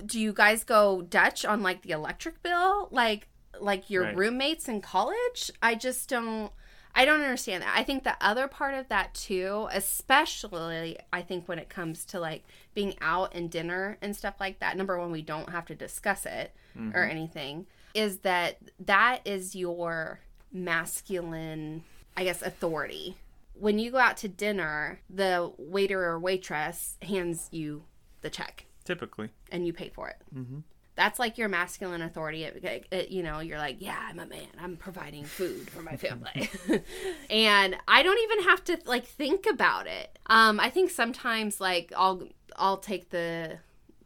do 0.04 0.20
you 0.20 0.34
guys 0.34 0.64
go 0.64 1.02
Dutch 1.02 1.46
on 1.46 1.62
like 1.62 1.84
the 1.84 1.92
electric 1.92 2.42
bill? 2.42 2.90
Like 2.92 3.28
like 3.60 3.90
your 3.90 4.04
Right. 4.04 4.16
roommates 4.16 4.68
in 4.68 4.82
college? 4.82 5.52
I 5.62 5.76
just 5.76 6.10
don't 6.10 6.52
I 6.94 7.06
don't 7.06 7.22
understand 7.22 7.64
that. 7.64 7.74
I 7.78 7.84
think 7.84 8.04
the 8.04 8.18
other 8.20 8.48
part 8.50 8.74
of 8.74 8.90
that 8.90 9.14
too, 9.14 9.70
especially 9.72 10.98
I 11.14 11.22
think 11.22 11.48
when 11.48 11.60
it 11.60 11.70
comes 11.70 12.04
to 12.06 12.20
like 12.20 12.44
being 12.74 12.96
out 13.00 13.34
and 13.34 13.50
dinner 13.50 13.98
and 14.02 14.16
stuff 14.16 14.36
like 14.40 14.60
that. 14.60 14.76
Number 14.76 15.00
one, 15.00 15.12
we 15.12 15.22
don't 15.22 15.50
have 15.52 15.66
to 15.68 15.76
discuss 15.76 16.26
it 16.26 16.54
or 16.76 16.82
mm-hmm. 16.82 17.12
anything. 17.12 17.66
Is 17.94 18.20
that 18.20 18.58
that 18.80 19.22
is 19.26 19.56
your 19.56 20.20
masculine, 20.52 21.84
I 22.18 22.24
guess, 22.24 22.42
authority. 22.42 23.18
When 23.54 23.80
you 23.80 23.92
go 23.92 23.98
out 24.00 24.18
to 24.18 24.28
dinner, 24.28 25.02
the 25.10 25.52
waiter 25.58 26.04
or 26.04 26.20
waitress 26.20 26.98
hands 27.02 27.48
you 27.52 27.84
the 28.22 28.30
check 28.30 28.66
Typically. 28.86 29.30
and 29.52 29.66
you 29.68 29.74
pay 29.74 29.90
for 29.90 30.10
it. 30.10 30.18
Mm-hmm. 30.36 30.60
That's 30.96 31.20
like 31.20 31.38
your 31.38 31.48
masculine 31.48 32.02
authority. 32.02 32.44
It, 32.44 32.64
it- 32.64 32.88
it- 32.92 33.10
you 33.12 33.24
know, 33.24 33.40
you're 33.40 33.58
like, 33.58 33.78
yeah, 33.80 33.98
I'm 34.10 34.20
a 34.20 34.26
man. 34.26 34.48
I'm 34.60 34.76
providing 34.78 35.24
food 35.24 35.70
for 35.70 35.82
my 35.82 35.96
family, 35.96 36.50
and 37.30 37.76
I 37.88 38.04
don't 38.04 38.20
even 38.32 38.44
have 38.50 38.64
to 38.66 38.80
like 38.86 39.06
think 39.06 39.46
about 39.46 39.88
it. 39.88 40.20
Um, 40.28 40.60
I 40.60 40.70
think 40.70 40.90
sometimes 40.90 41.60
like 41.62 41.94
I'll 41.96 42.28
I'll 42.56 42.78
take 42.78 43.10
the 43.10 43.60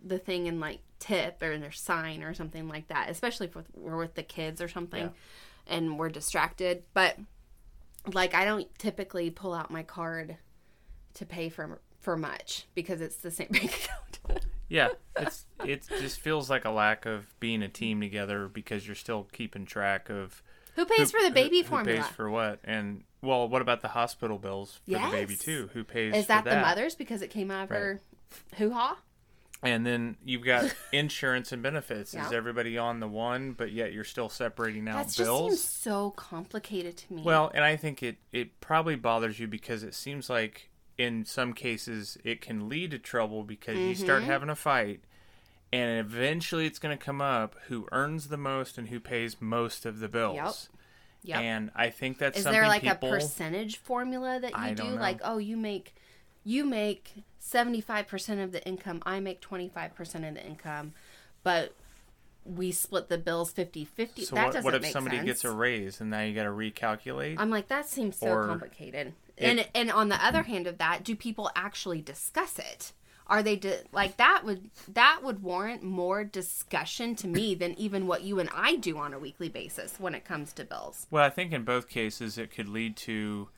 the 0.03 0.19
thing 0.19 0.47
and 0.47 0.59
like 0.59 0.79
tip 0.99 1.41
or 1.41 1.57
their 1.57 1.71
sign 1.71 2.23
or 2.23 2.33
something 2.33 2.67
like 2.69 2.87
that, 2.89 3.09
especially 3.09 3.47
if 3.47 3.57
we're 3.73 3.97
with 3.97 4.15
the 4.15 4.23
kids 4.23 4.61
or 4.61 4.67
something, 4.67 5.11
and 5.67 5.97
we're 5.97 6.09
distracted. 6.09 6.83
But 6.93 7.17
like, 8.13 8.33
I 8.33 8.45
don't 8.45 8.67
typically 8.77 9.29
pull 9.29 9.53
out 9.53 9.71
my 9.71 9.83
card 9.83 10.37
to 11.15 11.25
pay 11.25 11.49
for 11.49 11.79
for 11.99 12.15
much 12.15 12.67
because 12.75 13.01
it's 13.01 13.17
the 13.17 13.31
same 13.31 13.47
bank 13.51 13.89
account. 14.27 14.45
Yeah, 14.67 14.89
it's 15.17 15.45
it 15.63 15.85
just 15.99 16.19
feels 16.19 16.49
like 16.49 16.65
a 16.65 16.71
lack 16.71 17.05
of 17.05 17.39
being 17.39 17.61
a 17.61 17.67
team 17.69 18.01
together 18.01 18.47
because 18.47 18.85
you're 18.85 18.95
still 18.95 19.27
keeping 19.31 19.65
track 19.65 20.09
of 20.09 20.41
Who 20.75 20.85
pays 20.85 21.11
for 21.11 21.21
the 21.21 21.27
uh, 21.27 21.31
baby 21.31 21.61
who 21.61 21.67
formula? 21.67 21.97
Who 21.97 22.03
pays 22.03 22.15
for 22.15 22.29
what, 22.29 22.59
and 22.63 23.03
well, 23.21 23.47
what 23.47 23.61
about 23.61 23.81
the 23.81 23.89
hospital 23.89 24.37
bills 24.37 24.79
for 24.85 24.99
the 24.99 25.09
baby 25.11 25.35
too? 25.35 25.69
Who 25.73 25.83
pays? 25.83 26.15
Is 26.15 26.23
for 26.25 26.27
that, 26.29 26.45
the 26.45 26.55
mother's 26.57 26.95
because 26.95 27.21
it 27.21 27.29
came 27.29 27.51
out 27.51 27.65
of 27.65 27.71
Right. 27.71 27.79
her 27.79 28.01
hoo 28.57 28.71
ha? 28.71 28.97
And 29.63 29.85
then 29.85 30.17
you've 30.23 30.43
got 30.43 30.73
insurance 30.93 31.51
and 31.51 31.63
benefits. 31.63 32.13
Is 32.13 32.31
everybody 32.31 32.77
on 32.77 32.99
the 32.99 33.07
one, 33.07 33.53
but 33.53 33.71
yet 33.71 33.93
you're 33.93 34.03
still 34.03 34.29
separating 34.29 34.87
out 34.87 35.15
bills? 35.15 35.15
That 35.17 35.23
just 35.25 35.39
seems 35.47 35.61
so 35.61 36.11
complicated 36.11 36.97
to 36.97 37.13
me. 37.13 37.23
Well, 37.23 37.51
and 37.53 37.63
I 37.63 37.75
think 37.75 38.03
it 38.03 38.17
it 38.31 38.59
probably 38.61 38.95
bothers 38.95 39.39
you 39.39 39.47
because 39.47 39.81
it 39.83 39.93
seems 39.95 40.29
like 40.29 40.69
in 40.97 41.25
some 41.25 41.53
cases 41.53 42.17
it 42.23 42.41
can 42.41 42.69
lead 42.69 42.91
to 42.91 42.99
trouble 42.99 43.43
because 43.43 43.77
you 43.77 43.95
start 43.95 44.21
Mm-hmm. 44.21 44.31
having 44.31 44.49
a 44.49 44.55
fight 44.55 45.01
and 45.73 45.99
eventually 45.99 46.65
it's 46.67 46.79
going 46.79 46.97
to 46.97 47.03
come 47.03 47.19
up 47.21 47.55
who 47.67 47.85
earns 47.91 48.27
the 48.29 48.37
most 48.37 48.77
and 48.77 48.87
who 48.89 48.99
pays 48.99 49.37
most 49.41 49.85
of 49.85 49.99
the 49.99 50.07
bills. 50.07 50.69
yep. 51.23 51.41
And 51.41 51.71
I 51.75 51.89
think 51.89 52.17
that's 52.19 52.37
Is 52.37 52.43
something 52.43 52.61
there 52.61 52.69
like 52.69 52.83
people 52.83 53.09
a 53.09 53.11
percentage 53.15 53.77
formula 53.77 54.39
that 54.39 54.53
you 54.69 54.75
do? 54.75 54.83
know. 54.83 54.95
Like, 54.95 55.19
oh, 55.23 55.37
you 55.37 55.57
make 55.57 55.95
you 56.45 56.63
make 56.63 57.23
seventy 57.45 57.81
five 57.81 58.07
percent 58.07 58.39
of 58.41 58.51
the 58.51 58.65
income. 58.65 59.01
I 59.05 59.19
make 59.19 59.39
twenty 59.41 59.69
five 59.69 59.95
percent 59.95 60.25
of 60.25 60.33
the 60.33 60.45
income, 60.45 60.93
but 61.43 61.73
we 62.47 62.71
split 62.71 63.09
the 63.09 63.17
bills 63.17 63.51
50-50. 63.51 63.87
So 64.25 64.35
that 64.35 64.45
what, 64.45 64.53
doesn't 64.53 64.63
what 64.63 64.75
if 64.75 64.85
somebody 64.91 65.17
sense. 65.17 65.25
gets 65.25 65.45
a 65.45 65.49
raise 65.51 65.99
and 65.99 66.11
now 66.11 66.21
you 66.21 66.35
got 66.35 66.43
to 66.43 66.49
recalculate? 66.51 67.37
I'm 67.39 67.49
like, 67.49 67.69
that 67.69 67.87
seems 67.89 68.17
so 68.17 68.27
Or 68.27 68.45
complicated. 68.47 69.13
it- 69.35 69.43
and 69.43 69.67
and 69.73 69.91
on 69.91 70.09
the 70.09 70.23
other 70.23 70.43
hand 70.43 70.67
of 70.67 70.77
that, 70.77 71.03
do 71.03 71.15
people 71.15 71.49
actually 71.55 72.01
discuss 72.01 72.59
it? 72.59 72.93
Are 73.27 73.41
they 73.41 73.55
di- 73.55 73.79
like 73.91 74.17
that 74.17 74.43
would 74.45 74.69
that 74.93 75.21
would 75.23 75.41
warrant 75.41 75.81
more 75.81 76.23
discussion 76.23 77.15
to 77.15 77.27
me 77.27 77.55
than 77.55 77.73
even 77.79 78.05
what 78.05 78.21
you 78.21 78.39
and 78.39 78.49
I 78.53 78.75
do 78.75 78.99
on 78.99 79.13
a 79.15 79.19
weekly 79.19 79.49
basis 79.49 79.99
when 79.99 80.13
it 80.13 80.23
comes 80.23 80.53
to 80.53 80.63
bills. 80.63 81.07
Well, 81.09 81.23
I 81.23 81.31
think 81.31 81.51
in 81.51 81.63
both 81.63 81.89
cases 81.89 82.37
it 82.37 82.51
could 82.51 82.69
lead 82.69 82.95
to 82.97 83.49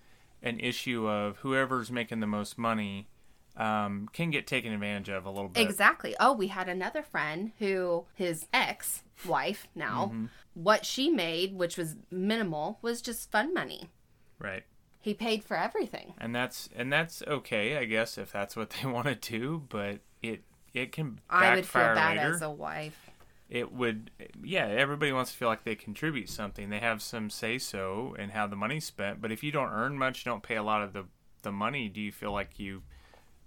an 0.42 0.62
issue 0.62 1.10
of 1.10 1.38
whoever's 1.40 1.92
making 1.92 2.22
the 2.22 2.28
most 2.28 2.58
money 2.58 3.10
um, 3.58 4.08
can 4.14 4.30
get 4.32 4.48
taken 4.48 4.72
advantage 4.72 5.10
of 5.10 5.26
a 5.26 5.30
little 5.30 5.50
bit. 5.50 5.62
Exactly. 5.62 6.16
Oh, 6.20 6.34
we 6.34 6.48
had 6.48 6.70
another 6.70 7.02
friend 7.04 7.52
who 7.60 8.06
his 8.14 8.46
ex 8.54 9.04
wife 9.26 9.68
now, 9.76 10.12
Mm-hmm. 10.14 10.26
what 10.54 10.86
she 10.86 11.10
made, 11.10 11.56
which 11.56 11.76
was 11.78 11.96
minimal, 12.12 12.78
was 12.82 13.02
just 13.02 13.32
fun 13.32 13.54
money. 13.54 13.90
Right. 14.40 14.64
He 15.00 15.14
paid 15.14 15.44
for 15.44 15.58
everything. 15.58 16.14
And 16.20 16.36
that's 16.36 16.70
and 16.76 16.92
that's 16.94 17.24
okay, 17.26 17.78
I 17.78 17.86
guess, 17.86 18.18
if 18.18 18.32
that's 18.32 18.56
what 18.56 18.70
they 18.72 18.88
want 18.90 19.08
to 19.08 19.16
do. 19.16 19.64
But 19.70 20.00
it 20.22 20.44
it 20.74 20.92
can 20.92 21.20
I 21.30 21.56
would 21.56 21.66
feel 21.66 21.82
bad 21.82 22.18
later. 22.18 22.34
as 22.36 22.42
a 22.42 22.52
wife. 22.52 23.10
it 23.50 23.72
would, 23.72 24.12
yeah. 24.44 24.68
Everybody 24.68 25.12
wants 25.14 25.32
to 25.32 25.38
feel 25.38 25.48
like 25.48 25.64
they 25.64 25.76
contribute 25.76 26.30
something. 26.30 26.70
They 26.70 26.80
have 26.80 27.02
some 27.02 27.30
say 27.32 27.58
so 27.58 28.16
in 28.20 28.30
how 28.32 28.46
the 28.48 28.56
money's 28.58 28.86
spent. 28.86 29.22
But 29.22 29.32
if 29.32 29.42
you 29.44 29.52
don't 29.52 29.70
earn 29.72 29.98
much, 29.98 30.24
don't 30.26 30.44
pay 30.44 30.56
a 30.58 30.64
lot 30.64 30.84
of 30.84 30.94
the 30.94 31.06
the 31.44 31.52
money. 31.52 31.88
Do 31.90 32.02
you 32.02 32.12
feel 32.12 32.34
like 32.34 32.60
you 32.60 32.84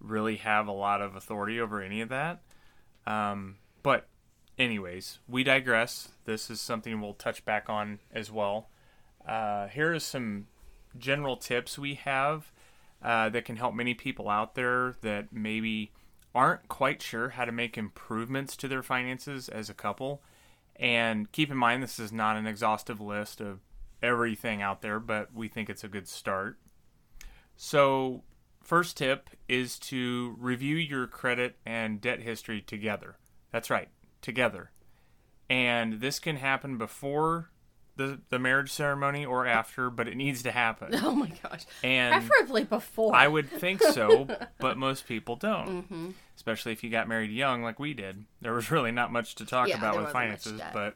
really 0.00 0.37
have 0.37 0.66
a 0.66 0.73
lot 0.73 1.02
of 1.02 1.16
authority 1.16 1.61
over 1.61 1.83
any 1.83 2.00
of 2.00 2.09
that? 2.09 2.40
Um, 3.07 3.57
but 3.83 4.09
anyways, 4.59 5.19
we 5.28 5.45
digress. 5.45 6.11
This 6.25 6.50
is 6.50 6.61
something 6.61 7.00
we'll 7.00 7.14
touch 7.14 7.45
back 7.45 7.69
on 7.69 7.99
as 8.12 8.30
well. 8.30 8.69
Uh, 9.26 9.69
here 9.69 9.95
are 9.95 10.00
some 10.00 10.47
general 10.99 11.37
tips 11.37 11.78
we 11.78 11.95
have 11.95 12.52
uh, 13.02 13.28
that 13.30 13.45
can 13.45 13.57
help 13.57 13.75
many 13.75 13.95
people 13.95 14.28
out 14.28 14.54
there 14.54 14.97
that 15.02 15.33
maybe 15.33 15.92
aren't 16.35 16.69
quite 16.69 17.02
sure 17.02 17.30
how 17.30 17.45
to 17.45 17.52
make 17.52 17.76
improvements 17.76 18.57
to 18.57 18.69
their 18.69 18.83
finances 18.83 19.49
as 19.49 19.69
a 19.69 19.75
couple. 19.75 20.23
And 20.76 21.30
keep 21.33 21.50
in 21.50 21.57
mind, 21.57 21.83
this 21.83 21.99
is 21.99 22.12
not 22.12 22.37
an 22.37 22.47
exhaustive 22.47 23.00
list 23.00 23.40
of 23.40 23.61
everything 24.02 24.62
out 24.62 24.83
there, 24.83 24.99
but 24.99 25.35
we 25.35 25.49
think 25.49 25.69
it's 25.69 25.85
a 25.85 25.88
good 25.88 26.09
start. 26.09 26.59
So, 27.57 28.23
first 28.62 28.97
tip 28.97 29.31
is 29.49 29.79
to 29.81 30.37
review 30.38 30.76
your 30.76 31.07
credit 31.07 31.57
and 31.67 32.00
debt 32.00 32.21
history 32.21 32.61
together. 32.61 33.17
That's 33.52 33.71
right, 33.71 33.88
together. 34.23 34.71
And 35.49 36.00
this 36.00 36.19
can 36.21 36.37
happen 36.37 36.79
before 36.79 37.50
the, 37.97 38.21
the 38.31 38.38
marriage 38.38 38.71
ceremony 38.71 39.26
or 39.26 39.47
after, 39.47 39.90
but 39.90 40.07
it 40.09 40.17
needs 40.17 40.43
to 40.45 40.52
happen. 40.52 40.95
Oh 41.05 41.14
my 41.14 41.31
gosh. 41.43 41.64
And 41.83 42.25
Preferably 42.25 42.64
before. 42.64 43.14
I 43.14 43.26
would 43.26 43.50
think 43.50 43.83
so, 43.83 44.29
but 44.61 44.79
most 44.79 45.07
people 45.07 45.37
don't. 45.37 46.14
Especially 46.37 46.73
if 46.73 46.85
you 46.85 46.90
got 46.90 47.09
married 47.09 47.31
young 47.31 47.62
like 47.62 47.79
we 47.81 47.93
did. 47.93 48.25
There 48.40 48.52
was 48.55 48.71
really 48.71 48.93
not 48.93 49.12
much 49.12 49.35
to 49.37 49.45
talk 49.45 49.69
Yeah, 49.69 49.79
about 49.79 49.97
with 49.97 50.12
finances, 50.12 50.61
but 50.73 50.95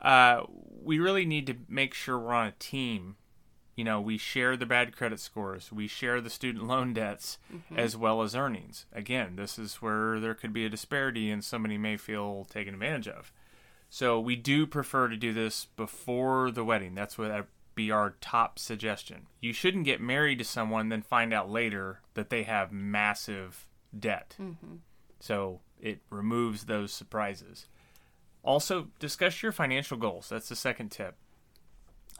uh, 0.00 0.44
we 0.82 0.98
really 1.00 1.26
need 1.26 1.48
to 1.48 1.56
make 1.68 1.92
sure 1.92 2.18
we're 2.18 2.32
on 2.32 2.46
a 2.48 2.52
team. 2.52 3.16
You 3.76 3.84
know, 3.84 4.00
we 4.00 4.18
share 4.18 4.56
the 4.56 4.66
bad 4.66 4.96
credit 4.96 5.20
scores, 5.20 5.70
we 5.70 5.86
share 5.86 6.20
the 6.20 6.30
student 6.30 6.64
loan 6.68 6.92
debts 6.92 7.38
mm-hmm. 7.52 7.78
as 7.78 7.96
well 7.96 8.22
as 8.22 8.34
earnings. 8.34 8.86
Again, 8.92 9.36
this 9.36 9.58
is 9.58 9.76
where 9.76 10.18
there 10.18 10.34
could 10.34 10.52
be 10.52 10.66
a 10.66 10.70
disparity 10.70 11.30
and 11.30 11.44
somebody 11.44 11.78
may 11.78 11.96
feel 11.96 12.46
taken 12.50 12.74
advantage 12.74 13.08
of. 13.08 13.32
So 13.88 14.18
we 14.18 14.34
do 14.34 14.66
prefer 14.66 15.08
to 15.08 15.16
do 15.16 15.32
this 15.32 15.66
before 15.76 16.50
the 16.50 16.64
wedding. 16.64 16.94
That's 16.94 17.16
what 17.16 17.28
that 17.28 17.46
be 17.76 17.92
our 17.92 18.16
top 18.20 18.58
suggestion. 18.58 19.26
You 19.40 19.52
shouldn't 19.52 19.84
get 19.84 20.00
married 20.00 20.38
to 20.38 20.44
someone 20.44 20.88
then 20.88 21.02
find 21.02 21.32
out 21.32 21.48
later 21.48 22.00
that 22.14 22.30
they 22.30 22.42
have 22.42 22.72
massive 22.72 23.66
debt. 23.96 24.34
Mm-hmm. 24.40 24.76
So 25.20 25.60
it 25.80 26.00
removes 26.10 26.64
those 26.64 26.92
surprises. 26.92 27.66
Also, 28.42 28.88
discuss 28.98 29.42
your 29.42 29.52
financial 29.52 29.96
goals. 29.96 30.28
That's 30.30 30.48
the 30.48 30.56
second 30.56 30.90
tip. 30.90 31.16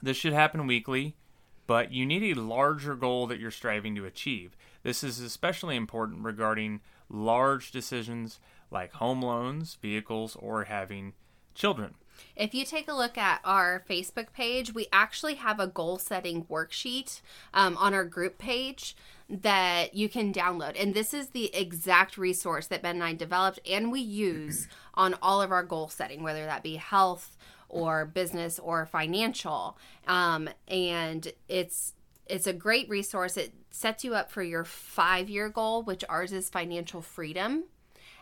This 0.02 0.16
should 0.16 0.34
happen 0.34 0.66
weekly, 0.66 1.16
but 1.66 1.92
you 1.92 2.06
need 2.06 2.22
a 2.36 2.40
larger 2.40 2.94
goal 2.94 3.26
that 3.26 3.40
you're 3.40 3.50
striving 3.50 3.94
to 3.96 4.04
achieve. 4.04 4.56
This 4.82 5.02
is 5.02 5.20
especially 5.20 5.76
important 5.76 6.24
regarding 6.24 6.80
large 7.08 7.70
decisions 7.70 8.38
like 8.70 8.92
home 8.94 9.22
loans, 9.22 9.78
vehicles, 9.80 10.36
or 10.36 10.64
having 10.64 11.14
children. 11.54 11.94
If 12.34 12.54
you 12.54 12.64
take 12.64 12.88
a 12.88 12.94
look 12.94 13.18
at 13.18 13.40
our 13.44 13.84
Facebook 13.88 14.32
page, 14.32 14.74
we 14.74 14.86
actually 14.92 15.34
have 15.34 15.60
a 15.60 15.66
goal 15.66 15.98
setting 15.98 16.44
worksheet 16.44 17.20
um, 17.52 17.76
on 17.76 17.94
our 17.94 18.04
group 18.04 18.38
page 18.38 18.96
that 19.28 19.94
you 19.94 20.08
can 20.08 20.32
download. 20.32 20.80
And 20.80 20.94
this 20.94 21.12
is 21.12 21.28
the 21.28 21.54
exact 21.54 22.16
resource 22.16 22.66
that 22.68 22.82
Ben 22.82 22.96
and 22.96 23.04
I 23.04 23.12
developed 23.12 23.60
and 23.68 23.90
we 23.90 24.00
use 24.00 24.68
on 24.94 25.14
all 25.20 25.42
of 25.42 25.50
our 25.50 25.62
goal 25.62 25.88
setting, 25.88 26.22
whether 26.22 26.44
that 26.44 26.62
be 26.62 26.76
health 26.76 27.36
or 27.68 28.06
business 28.06 28.58
or 28.58 28.86
financial. 28.86 29.78
Um, 30.06 30.48
and 30.68 31.32
it's 31.48 31.94
it's 32.26 32.46
a 32.46 32.52
great 32.52 32.88
resource. 32.88 33.36
It 33.36 33.52
sets 33.70 34.02
you 34.02 34.14
up 34.14 34.30
for 34.30 34.42
your 34.42 34.64
five 34.64 35.28
year 35.28 35.48
goal, 35.48 35.82
which 35.82 36.04
ours 36.08 36.32
is 36.32 36.50
financial 36.50 37.02
freedom. 37.02 37.64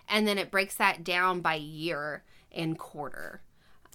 And 0.09 0.29
then 0.29 0.37
it 0.37 0.51
breaks 0.51 0.75
that 0.75 1.03
down 1.03 1.41
by 1.41 1.55
year 1.55 2.23
and 2.53 2.79
quarter 2.79 3.41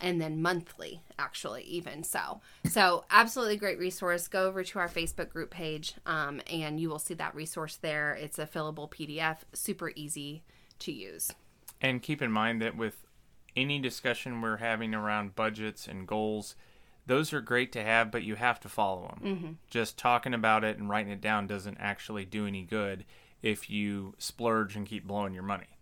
and 0.01 0.21
then 0.21 0.41
monthly 0.41 1.01
actually 1.17 1.63
even 1.63 2.03
so 2.03 2.39
so 2.65 3.03
absolutely 3.11 3.57
great 3.57 3.77
resource 3.77 4.27
go 4.27 4.47
over 4.47 4.63
to 4.63 4.79
our 4.79 4.87
facebook 4.87 5.29
group 5.29 5.49
page 5.49 5.93
um, 6.05 6.41
and 6.49 6.79
you 6.79 6.89
will 6.89 6.99
see 6.99 7.13
that 7.13 7.35
resource 7.35 7.77
there 7.81 8.13
it's 8.13 8.39
a 8.39 8.45
fillable 8.45 8.89
pdf 8.89 9.37
super 9.53 9.91
easy 9.95 10.43
to 10.79 10.91
use 10.91 11.31
And 11.81 12.01
keep 12.01 12.21
in 12.21 12.31
mind 12.31 12.61
that 12.61 12.75
with 12.75 13.05
any 13.55 13.79
discussion 13.79 14.41
we're 14.41 14.57
having 14.57 14.93
around 14.93 15.35
budgets 15.35 15.87
and 15.87 16.07
goals, 16.07 16.55
those 17.05 17.33
are 17.33 17.41
great 17.41 17.71
to 17.71 17.83
have, 17.83 18.11
but 18.11 18.23
you 18.23 18.35
have 18.35 18.59
to 18.61 18.69
follow 18.69 19.07
them. 19.07 19.35
Mm-hmm. 19.35 19.51
Just 19.69 19.97
talking 19.97 20.33
about 20.33 20.63
it 20.63 20.77
and 20.77 20.89
writing 20.89 21.11
it 21.11 21.21
down 21.21 21.47
doesn't 21.47 21.77
actually 21.79 22.25
do 22.25 22.45
any 22.45 22.63
good 22.63 23.05
if 23.41 23.69
you 23.69 24.13
splurge 24.17 24.75
and 24.75 24.85
keep 24.85 25.07
blowing 25.07 25.33
your 25.33 25.43
money. 25.43 25.79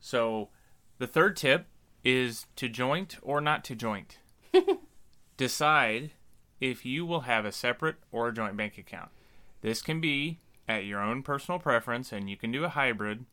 So, 0.00 0.50
the 0.98 1.06
third 1.06 1.36
tip 1.36 1.66
is 2.04 2.46
to 2.56 2.68
joint 2.68 3.16
or 3.22 3.40
not 3.40 3.64
to 3.64 3.74
joint. 3.74 4.18
Decide 5.36 6.10
if 6.60 6.84
you 6.84 7.06
will 7.06 7.20
have 7.20 7.44
a 7.44 7.52
separate 7.52 7.96
or 8.10 8.28
a 8.28 8.34
joint 8.34 8.56
bank 8.56 8.78
account. 8.78 9.10
This 9.60 9.82
can 9.82 10.00
be 10.00 10.40
at 10.68 10.84
your 10.84 11.00
own 11.00 11.22
personal 11.22 11.58
preference, 11.58 12.12
and 12.12 12.28
you 12.28 12.36
can 12.36 12.52
do 12.52 12.64
a 12.64 12.68
hybrid. 12.68 13.24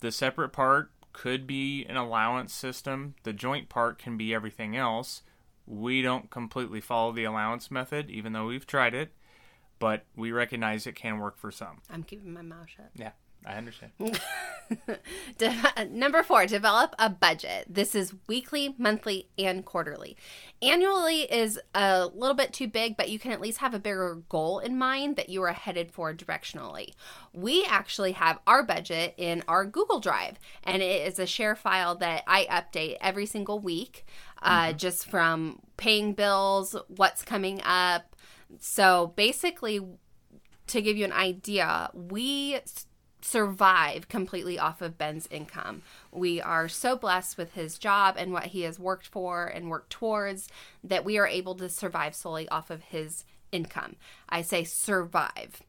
The 0.00 0.12
separate 0.12 0.50
part 0.50 0.90
could 1.16 1.46
be 1.46 1.82
an 1.88 1.96
allowance 1.96 2.52
system, 2.52 3.14
the 3.22 3.32
joint 3.32 3.70
part 3.70 3.98
can 3.98 4.18
be 4.18 4.34
everything 4.34 4.76
else. 4.76 5.22
We 5.66 6.02
don't 6.02 6.28
completely 6.28 6.82
follow 6.82 7.10
the 7.10 7.24
allowance 7.24 7.70
method, 7.70 8.10
even 8.10 8.34
though 8.34 8.46
we've 8.48 8.66
tried 8.66 8.94
it, 8.94 9.12
but 9.78 10.04
we 10.14 10.30
recognize 10.30 10.86
it 10.86 10.94
can 10.94 11.18
work 11.18 11.38
for 11.38 11.50
some. 11.50 11.80
I'm 11.88 12.02
keeping 12.02 12.34
my 12.34 12.42
mouth 12.42 12.68
shut. 12.68 12.90
Yeah, 12.94 13.12
I 13.46 13.54
understand. 13.54 13.92
De- 15.38 15.86
number 15.90 16.22
four, 16.22 16.46
develop 16.46 16.94
a 16.98 17.10
budget. 17.10 17.66
This 17.68 17.94
is 17.94 18.14
weekly, 18.26 18.74
monthly, 18.78 19.28
and 19.38 19.64
quarterly. 19.64 20.16
Annually 20.62 21.22
is 21.22 21.60
a 21.74 22.06
little 22.06 22.34
bit 22.34 22.52
too 22.52 22.66
big, 22.66 22.96
but 22.96 23.08
you 23.10 23.18
can 23.18 23.32
at 23.32 23.40
least 23.40 23.58
have 23.58 23.74
a 23.74 23.78
bigger 23.78 24.22
goal 24.28 24.58
in 24.58 24.78
mind 24.78 25.16
that 25.16 25.28
you 25.28 25.42
are 25.42 25.52
headed 25.52 25.90
for 25.90 26.14
directionally. 26.14 26.94
We 27.32 27.64
actually 27.64 28.12
have 28.12 28.40
our 28.46 28.62
budget 28.62 29.14
in 29.16 29.42
our 29.46 29.64
Google 29.64 30.00
Drive, 30.00 30.38
and 30.64 30.82
it 30.82 31.06
is 31.06 31.18
a 31.18 31.26
share 31.26 31.56
file 31.56 31.94
that 31.96 32.24
I 32.26 32.46
update 32.46 32.96
every 33.00 33.26
single 33.26 33.58
week, 33.58 34.06
uh, 34.42 34.72
just 34.72 35.08
from 35.08 35.60
paying 35.76 36.14
bills, 36.14 36.74
what's 36.88 37.22
coming 37.22 37.60
up. 37.64 38.16
So 38.58 39.12
basically, 39.16 39.80
to 40.68 40.82
give 40.82 40.96
you 40.96 41.04
an 41.04 41.12
idea, 41.12 41.90
we 41.92 42.58
survive 43.26 44.08
completely 44.08 44.58
off 44.58 44.80
of 44.80 44.96
Ben's 44.96 45.26
income. 45.30 45.82
We 46.12 46.40
are 46.40 46.68
so 46.68 46.96
blessed 46.96 47.36
with 47.36 47.54
his 47.54 47.76
job 47.76 48.14
and 48.16 48.32
what 48.32 48.46
he 48.46 48.62
has 48.62 48.78
worked 48.78 49.08
for 49.08 49.46
and 49.46 49.68
worked 49.68 49.90
towards 49.90 50.48
that 50.84 51.04
we 51.04 51.18
are 51.18 51.26
able 51.26 51.56
to 51.56 51.68
survive 51.68 52.14
solely 52.14 52.48
off 52.48 52.70
of 52.70 52.84
his 52.84 53.24
income. 53.50 53.96
I 54.28 54.42
say 54.42 54.62
survive. 54.62 55.62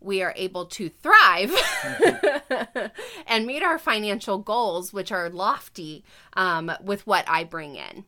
We 0.00 0.22
are 0.22 0.32
able 0.36 0.66
to 0.66 0.88
thrive 0.88 1.52
and 3.26 3.44
meet 3.44 3.62
our 3.62 3.78
financial 3.78 4.38
goals, 4.38 4.92
which 4.92 5.12
are 5.12 5.28
lofty, 5.28 6.04
um, 6.34 6.72
with 6.82 7.06
what 7.06 7.24
I 7.28 7.44
bring 7.44 7.76
in. 7.76 8.04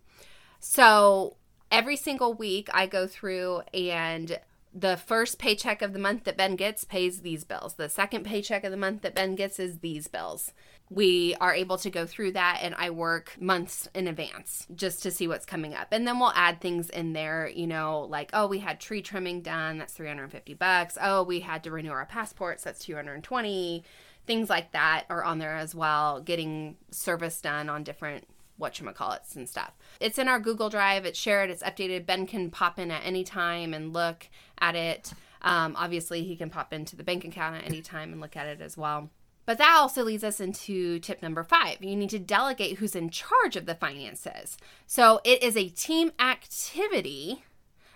So 0.58 1.36
every 1.70 1.96
single 1.96 2.32
week 2.32 2.68
I 2.72 2.86
go 2.86 3.06
through 3.06 3.62
and 3.74 4.38
the 4.74 4.96
first 4.96 5.38
paycheck 5.38 5.82
of 5.82 5.92
the 5.92 5.98
month 5.98 6.24
that 6.24 6.36
Ben 6.36 6.56
gets 6.56 6.84
pays 6.84 7.20
these 7.20 7.44
bills. 7.44 7.74
The 7.74 7.88
second 7.88 8.24
paycheck 8.24 8.64
of 8.64 8.70
the 8.70 8.76
month 8.76 9.02
that 9.02 9.14
Ben 9.14 9.34
gets 9.34 9.58
is 9.58 9.78
these 9.78 10.08
bills. 10.08 10.52
We 10.88 11.34
are 11.40 11.54
able 11.54 11.78
to 11.78 11.90
go 11.90 12.06
through 12.06 12.32
that 12.32 12.60
and 12.62 12.74
I 12.76 12.90
work 12.90 13.36
months 13.40 13.88
in 13.94 14.08
advance 14.08 14.66
just 14.74 15.02
to 15.02 15.10
see 15.10 15.28
what's 15.28 15.46
coming 15.46 15.74
up. 15.74 15.88
And 15.92 16.06
then 16.06 16.18
we'll 16.18 16.32
add 16.34 16.60
things 16.60 16.90
in 16.90 17.12
there, 17.12 17.48
you 17.48 17.66
know, 17.66 18.06
like, 18.10 18.30
oh, 18.32 18.46
we 18.46 18.58
had 18.58 18.80
tree 18.80 19.02
trimming 19.02 19.42
done, 19.42 19.78
that's 19.78 19.94
350 19.94 20.54
bucks. 20.54 20.98
Oh, 21.00 21.22
we 21.22 21.40
had 21.40 21.64
to 21.64 21.70
renew 21.70 21.90
our 21.90 22.06
passports, 22.06 22.64
that's 22.64 22.84
220. 22.84 23.84
Things 24.26 24.48
like 24.48 24.72
that 24.72 25.04
are 25.10 25.24
on 25.24 25.38
there 25.38 25.56
as 25.56 25.74
well, 25.74 26.20
getting 26.20 26.76
service 26.90 27.40
done 27.40 27.68
on 27.68 27.84
different 27.84 28.26
whatchamacallits 28.62 29.36
and 29.36 29.48
stuff. 29.48 29.72
It's 30.00 30.18
in 30.18 30.28
our 30.28 30.38
Google 30.38 30.70
Drive, 30.70 31.04
it's 31.04 31.18
shared, 31.18 31.50
it's 31.50 31.62
updated. 31.62 32.06
Ben 32.06 32.26
can 32.26 32.50
pop 32.50 32.78
in 32.78 32.90
at 32.90 33.02
any 33.04 33.24
time 33.24 33.74
and 33.74 33.92
look 33.92 34.28
at 34.58 34.74
it. 34.74 35.12
Um, 35.42 35.74
obviously, 35.76 36.22
he 36.22 36.36
can 36.36 36.50
pop 36.50 36.72
into 36.72 36.96
the 36.96 37.02
bank 37.02 37.24
account 37.24 37.56
at 37.56 37.66
any 37.66 37.82
time 37.82 38.12
and 38.12 38.20
look 38.20 38.36
at 38.36 38.46
it 38.46 38.60
as 38.60 38.78
well. 38.78 39.10
But 39.44 39.58
that 39.58 39.76
also 39.76 40.04
leads 40.04 40.22
us 40.22 40.40
into 40.40 41.00
tip 41.00 41.20
number 41.20 41.42
five. 41.42 41.82
You 41.82 41.96
need 41.96 42.10
to 42.10 42.18
delegate 42.18 42.78
who's 42.78 42.94
in 42.94 43.10
charge 43.10 43.56
of 43.56 43.66
the 43.66 43.74
finances. 43.74 44.56
So 44.86 45.20
it 45.24 45.42
is 45.42 45.56
a 45.56 45.68
team 45.68 46.12
activity, 46.20 47.42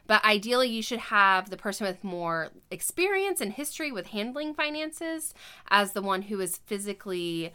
but 0.09 0.25
ideally 0.25 0.69
you 0.69 0.83
should 0.83 0.99
have 0.99 1.51
the 1.51 1.57
person 1.57 1.87
with 1.87 2.03
more 2.03 2.51
experience 2.71 3.41
and 3.41 3.53
history 3.53 3.93
with 3.93 4.09
handling 4.09 4.55
finances 4.55 5.35
as 5.69 5.93
the 5.93 6.03
one 6.03 6.23
who 6.23 6.41
is 6.41 6.57
physically 6.57 7.53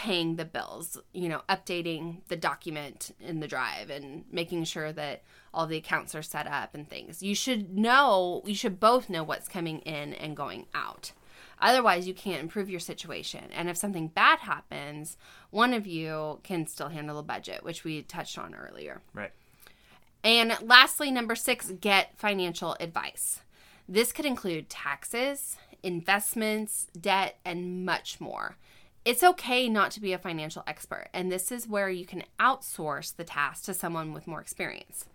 paying 0.00 0.36
the 0.36 0.46
bills, 0.46 0.96
you 1.12 1.28
know, 1.28 1.42
updating 1.46 2.22
the 2.28 2.36
document 2.36 3.14
in 3.20 3.40
the 3.40 3.46
drive 3.46 3.90
and 3.90 4.24
making 4.32 4.64
sure 4.64 4.92
that 4.92 5.22
all 5.52 5.66
the 5.66 5.76
accounts 5.76 6.14
are 6.14 6.22
set 6.22 6.46
up 6.46 6.74
and 6.74 6.88
things. 6.88 7.22
You 7.22 7.34
should 7.34 7.76
know, 7.76 8.40
you 8.46 8.54
should 8.54 8.80
both 8.80 9.10
know 9.10 9.22
what's 9.22 9.46
coming 9.46 9.80
in 9.80 10.14
and 10.14 10.34
going 10.34 10.64
out. 10.74 11.12
Otherwise, 11.60 12.08
you 12.08 12.14
can't 12.14 12.40
improve 12.40 12.70
your 12.70 12.80
situation. 12.80 13.44
And 13.54 13.68
if 13.68 13.76
something 13.76 14.08
bad 14.08 14.38
happens, 14.38 15.18
one 15.50 15.74
of 15.74 15.86
you 15.86 16.40
can 16.44 16.66
still 16.66 16.88
handle 16.88 17.16
the 17.16 17.22
budget, 17.22 17.62
which 17.62 17.84
we 17.84 18.00
touched 18.00 18.38
on 18.38 18.54
earlier. 18.54 19.02
Right. 19.12 19.32
And 20.24 20.56
lastly, 20.62 21.10
number 21.10 21.34
six, 21.34 21.72
get 21.78 22.16
financial 22.16 22.74
advice. 22.80 23.40
This 23.86 24.12
could 24.12 24.24
include 24.24 24.70
taxes, 24.70 25.58
investments, 25.82 26.86
debt, 26.98 27.36
and 27.44 27.84
much 27.84 28.18
more. 28.18 28.56
It's 29.04 29.24
okay 29.24 29.68
not 29.68 29.90
to 29.92 30.00
be 30.00 30.12
a 30.12 30.18
financial 30.18 30.62
expert, 30.66 31.08
and 31.14 31.32
this 31.32 31.50
is 31.50 31.66
where 31.66 31.88
you 31.88 32.04
can 32.04 32.24
outsource 32.38 33.16
the 33.16 33.24
task 33.24 33.64
to 33.64 33.74
someone 33.74 34.12
with 34.12 34.26
more 34.26 34.40
experience. 34.40 35.06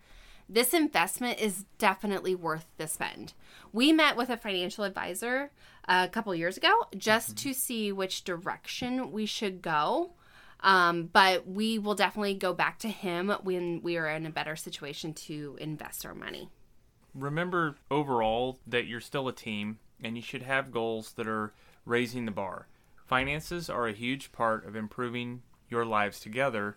This 0.48 0.74
investment 0.74 1.40
is 1.40 1.64
definitely 1.78 2.34
worth 2.34 2.66
the 2.78 2.86
spend. 2.88 3.32
We 3.72 3.92
met 3.92 4.16
with 4.16 4.30
a 4.30 4.36
financial 4.36 4.84
advisor 4.84 5.50
a 5.88 6.08
couple 6.08 6.34
years 6.34 6.56
ago 6.56 6.72
just 6.96 7.36
to 7.38 7.52
see 7.52 7.92
which 7.92 8.24
direction 8.24 9.12
we 9.12 9.26
should 9.26 9.62
go. 9.62 10.12
Um, 10.60 11.10
but 11.12 11.46
we 11.46 11.78
will 11.78 11.94
definitely 11.94 12.34
go 12.34 12.54
back 12.54 12.78
to 12.78 12.88
him 12.88 13.28
when 13.42 13.82
we 13.82 13.96
are 13.98 14.08
in 14.08 14.24
a 14.24 14.30
better 14.30 14.56
situation 14.56 15.12
to 15.14 15.58
invest 15.60 16.06
our 16.06 16.14
money. 16.14 16.48
Remember 17.14 17.76
overall 17.90 18.58
that 18.66 18.86
you're 18.86 19.00
still 19.00 19.28
a 19.28 19.32
team 19.32 19.78
and 20.02 20.16
you 20.16 20.22
should 20.22 20.42
have 20.42 20.72
goals 20.72 21.12
that 21.12 21.26
are 21.26 21.52
raising 21.84 22.24
the 22.24 22.32
bar. 22.32 22.68
Finances 23.06 23.70
are 23.70 23.86
a 23.86 23.92
huge 23.92 24.32
part 24.32 24.66
of 24.66 24.74
improving 24.74 25.42
your 25.68 25.84
lives 25.84 26.18
together, 26.18 26.76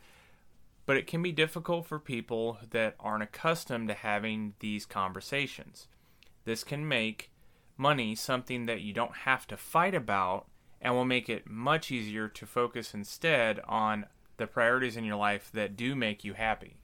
but 0.85 0.95
it 0.95 1.07
can 1.07 1.21
be 1.23 1.31
difficult 1.31 1.87
for 1.87 1.99
people 1.99 2.59
that 2.69 2.95
aren't 2.99 3.23
accustomed 3.23 3.87
to 3.87 3.93
having 3.95 4.53
these 4.59 4.85
conversations. 4.85 5.87
This 6.45 6.63
can 6.63 6.87
make 6.87 7.31
money 7.77 8.13
something 8.13 8.67
that 8.67 8.81
you 8.81 8.93
don't 8.93 9.17
have 9.17 9.47
to 9.47 9.57
fight 9.57 9.95
about 9.95 10.45
and 10.81 10.93
will 10.93 11.05
make 11.05 11.29
it 11.29 11.49
much 11.49 11.91
easier 11.91 12.27
to 12.27 12.45
focus 12.45 12.93
instead 12.93 13.59
on 13.67 14.05
the 14.37 14.47
priorities 14.47 14.95
in 14.95 15.03
your 15.03 15.15
life 15.15 15.49
that 15.53 15.75
do 15.75 15.95
make 15.95 16.23
you 16.23 16.33
happy. 16.33 16.77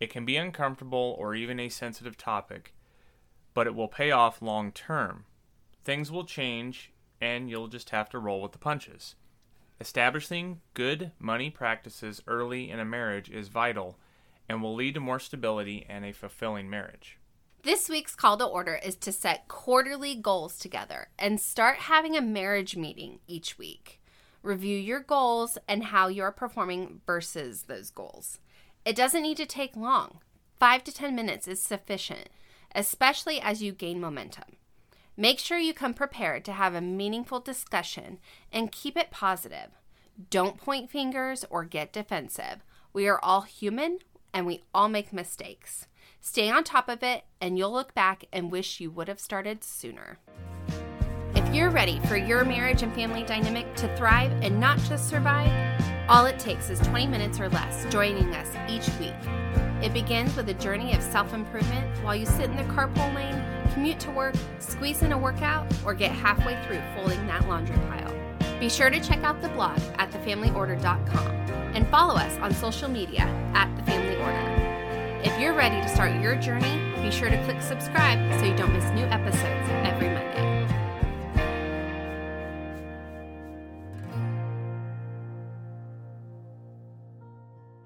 It 0.00 0.10
can 0.10 0.24
be 0.24 0.36
uncomfortable 0.36 1.16
or 1.18 1.34
even 1.34 1.58
a 1.60 1.68
sensitive 1.68 2.16
topic, 2.18 2.74
but 3.54 3.66
it 3.66 3.74
will 3.74 3.88
pay 3.88 4.10
off 4.10 4.42
long 4.42 4.72
term. 4.72 5.24
Things 5.84 6.10
will 6.10 6.24
change 6.24 6.92
and 7.20 7.48
you'll 7.50 7.68
just 7.68 7.90
have 7.90 8.08
to 8.10 8.18
roll 8.18 8.42
with 8.42 8.52
the 8.52 8.58
punches. 8.58 9.14
Establishing 9.80 10.60
good 10.74 11.12
money 11.18 11.50
practices 11.50 12.22
early 12.26 12.70
in 12.70 12.80
a 12.80 12.84
marriage 12.84 13.28
is 13.28 13.48
vital 13.48 13.98
and 14.48 14.62
will 14.62 14.74
lead 14.74 14.94
to 14.94 15.00
more 15.00 15.18
stability 15.18 15.84
and 15.88 16.04
a 16.04 16.12
fulfilling 16.12 16.70
marriage. 16.70 17.18
This 17.62 17.88
week's 17.88 18.14
call 18.14 18.36
to 18.38 18.44
order 18.44 18.78
is 18.82 18.94
to 18.96 19.12
set 19.12 19.48
quarterly 19.48 20.14
goals 20.14 20.58
together 20.58 21.08
and 21.18 21.40
start 21.40 21.78
having 21.78 22.16
a 22.16 22.22
marriage 22.22 22.76
meeting 22.76 23.18
each 23.26 23.58
week. 23.58 24.00
Review 24.42 24.78
your 24.78 25.00
goals 25.00 25.58
and 25.66 25.84
how 25.84 26.06
you're 26.06 26.30
performing 26.30 27.00
versus 27.04 27.62
those 27.62 27.90
goals. 27.90 28.38
It 28.84 28.94
doesn't 28.94 29.22
need 29.22 29.36
to 29.38 29.46
take 29.46 29.74
long. 29.74 30.20
Five 30.60 30.84
to 30.84 30.92
10 30.94 31.16
minutes 31.16 31.48
is 31.48 31.60
sufficient, 31.60 32.28
especially 32.72 33.40
as 33.40 33.62
you 33.62 33.72
gain 33.72 34.00
momentum. 34.00 34.56
Make 35.18 35.38
sure 35.38 35.56
you 35.56 35.72
come 35.72 35.94
prepared 35.94 36.44
to 36.44 36.52
have 36.52 36.74
a 36.74 36.80
meaningful 36.82 37.40
discussion 37.40 38.18
and 38.52 38.70
keep 38.70 38.98
it 38.98 39.10
positive. 39.10 39.70
Don't 40.28 40.58
point 40.58 40.90
fingers 40.90 41.44
or 41.48 41.64
get 41.64 41.92
defensive. 41.92 42.62
We 42.92 43.08
are 43.08 43.18
all 43.22 43.42
human 43.42 44.00
and 44.34 44.44
we 44.46 44.62
all 44.74 44.90
make 44.90 45.14
mistakes. 45.14 45.86
Stay 46.20 46.50
on 46.50 46.64
top 46.64 46.88
of 46.88 47.02
it, 47.02 47.24
and 47.40 47.56
you'll 47.56 47.72
look 47.72 47.94
back 47.94 48.24
and 48.32 48.50
wish 48.50 48.80
you 48.80 48.90
would 48.90 49.08
have 49.08 49.20
started 49.20 49.64
sooner. 49.64 50.18
If 51.34 51.54
you're 51.54 51.70
ready 51.70 52.00
for 52.00 52.16
your 52.16 52.44
marriage 52.44 52.82
and 52.82 52.92
family 52.94 53.22
dynamic 53.22 53.74
to 53.76 53.96
thrive 53.96 54.32
and 54.42 54.60
not 54.60 54.78
just 54.80 55.08
survive, 55.08 55.50
all 56.08 56.26
it 56.26 56.38
takes 56.38 56.68
is 56.68 56.80
20 56.80 57.06
minutes 57.06 57.40
or 57.40 57.48
less 57.48 57.90
joining 57.90 58.34
us 58.34 58.48
each 58.68 58.88
week. 58.98 59.65
It 59.82 59.92
begins 59.92 60.34
with 60.36 60.48
a 60.48 60.54
journey 60.54 60.94
of 60.94 61.02
self 61.02 61.34
improvement 61.34 61.86
while 62.02 62.16
you 62.16 62.24
sit 62.26 62.50
in 62.50 62.56
the 62.56 62.64
carpool 62.64 63.14
lane, 63.14 63.42
commute 63.72 64.00
to 64.00 64.10
work, 64.10 64.34
squeeze 64.58 65.02
in 65.02 65.12
a 65.12 65.18
workout, 65.18 65.66
or 65.84 65.92
get 65.92 66.12
halfway 66.12 66.60
through 66.64 66.80
folding 66.94 67.26
that 67.26 67.46
laundry 67.46 67.76
pile. 67.88 68.12
Be 68.58 68.70
sure 68.70 68.88
to 68.88 68.98
check 69.00 69.22
out 69.22 69.42
the 69.42 69.48
blog 69.50 69.78
at 69.98 70.10
thefamilyorder.com 70.10 71.26
and 71.74 71.86
follow 71.88 72.14
us 72.14 72.38
on 72.38 72.54
social 72.54 72.88
media 72.88 73.22
at 73.54 73.74
The 73.76 73.82
Family 73.82 74.16
Order. 74.16 74.66
If 75.22 75.38
you're 75.38 75.54
ready 75.54 75.76
to 75.82 75.88
start 75.88 76.20
your 76.22 76.36
journey, 76.36 76.80
be 77.02 77.10
sure 77.10 77.28
to 77.28 77.44
click 77.44 77.60
subscribe 77.60 78.32
so 78.40 78.46
you 78.46 78.56
don't 78.56 78.72
miss 78.72 78.84
new 78.92 79.04
episodes 79.04 79.68
every 79.84 80.08
Monday. 80.08 80.45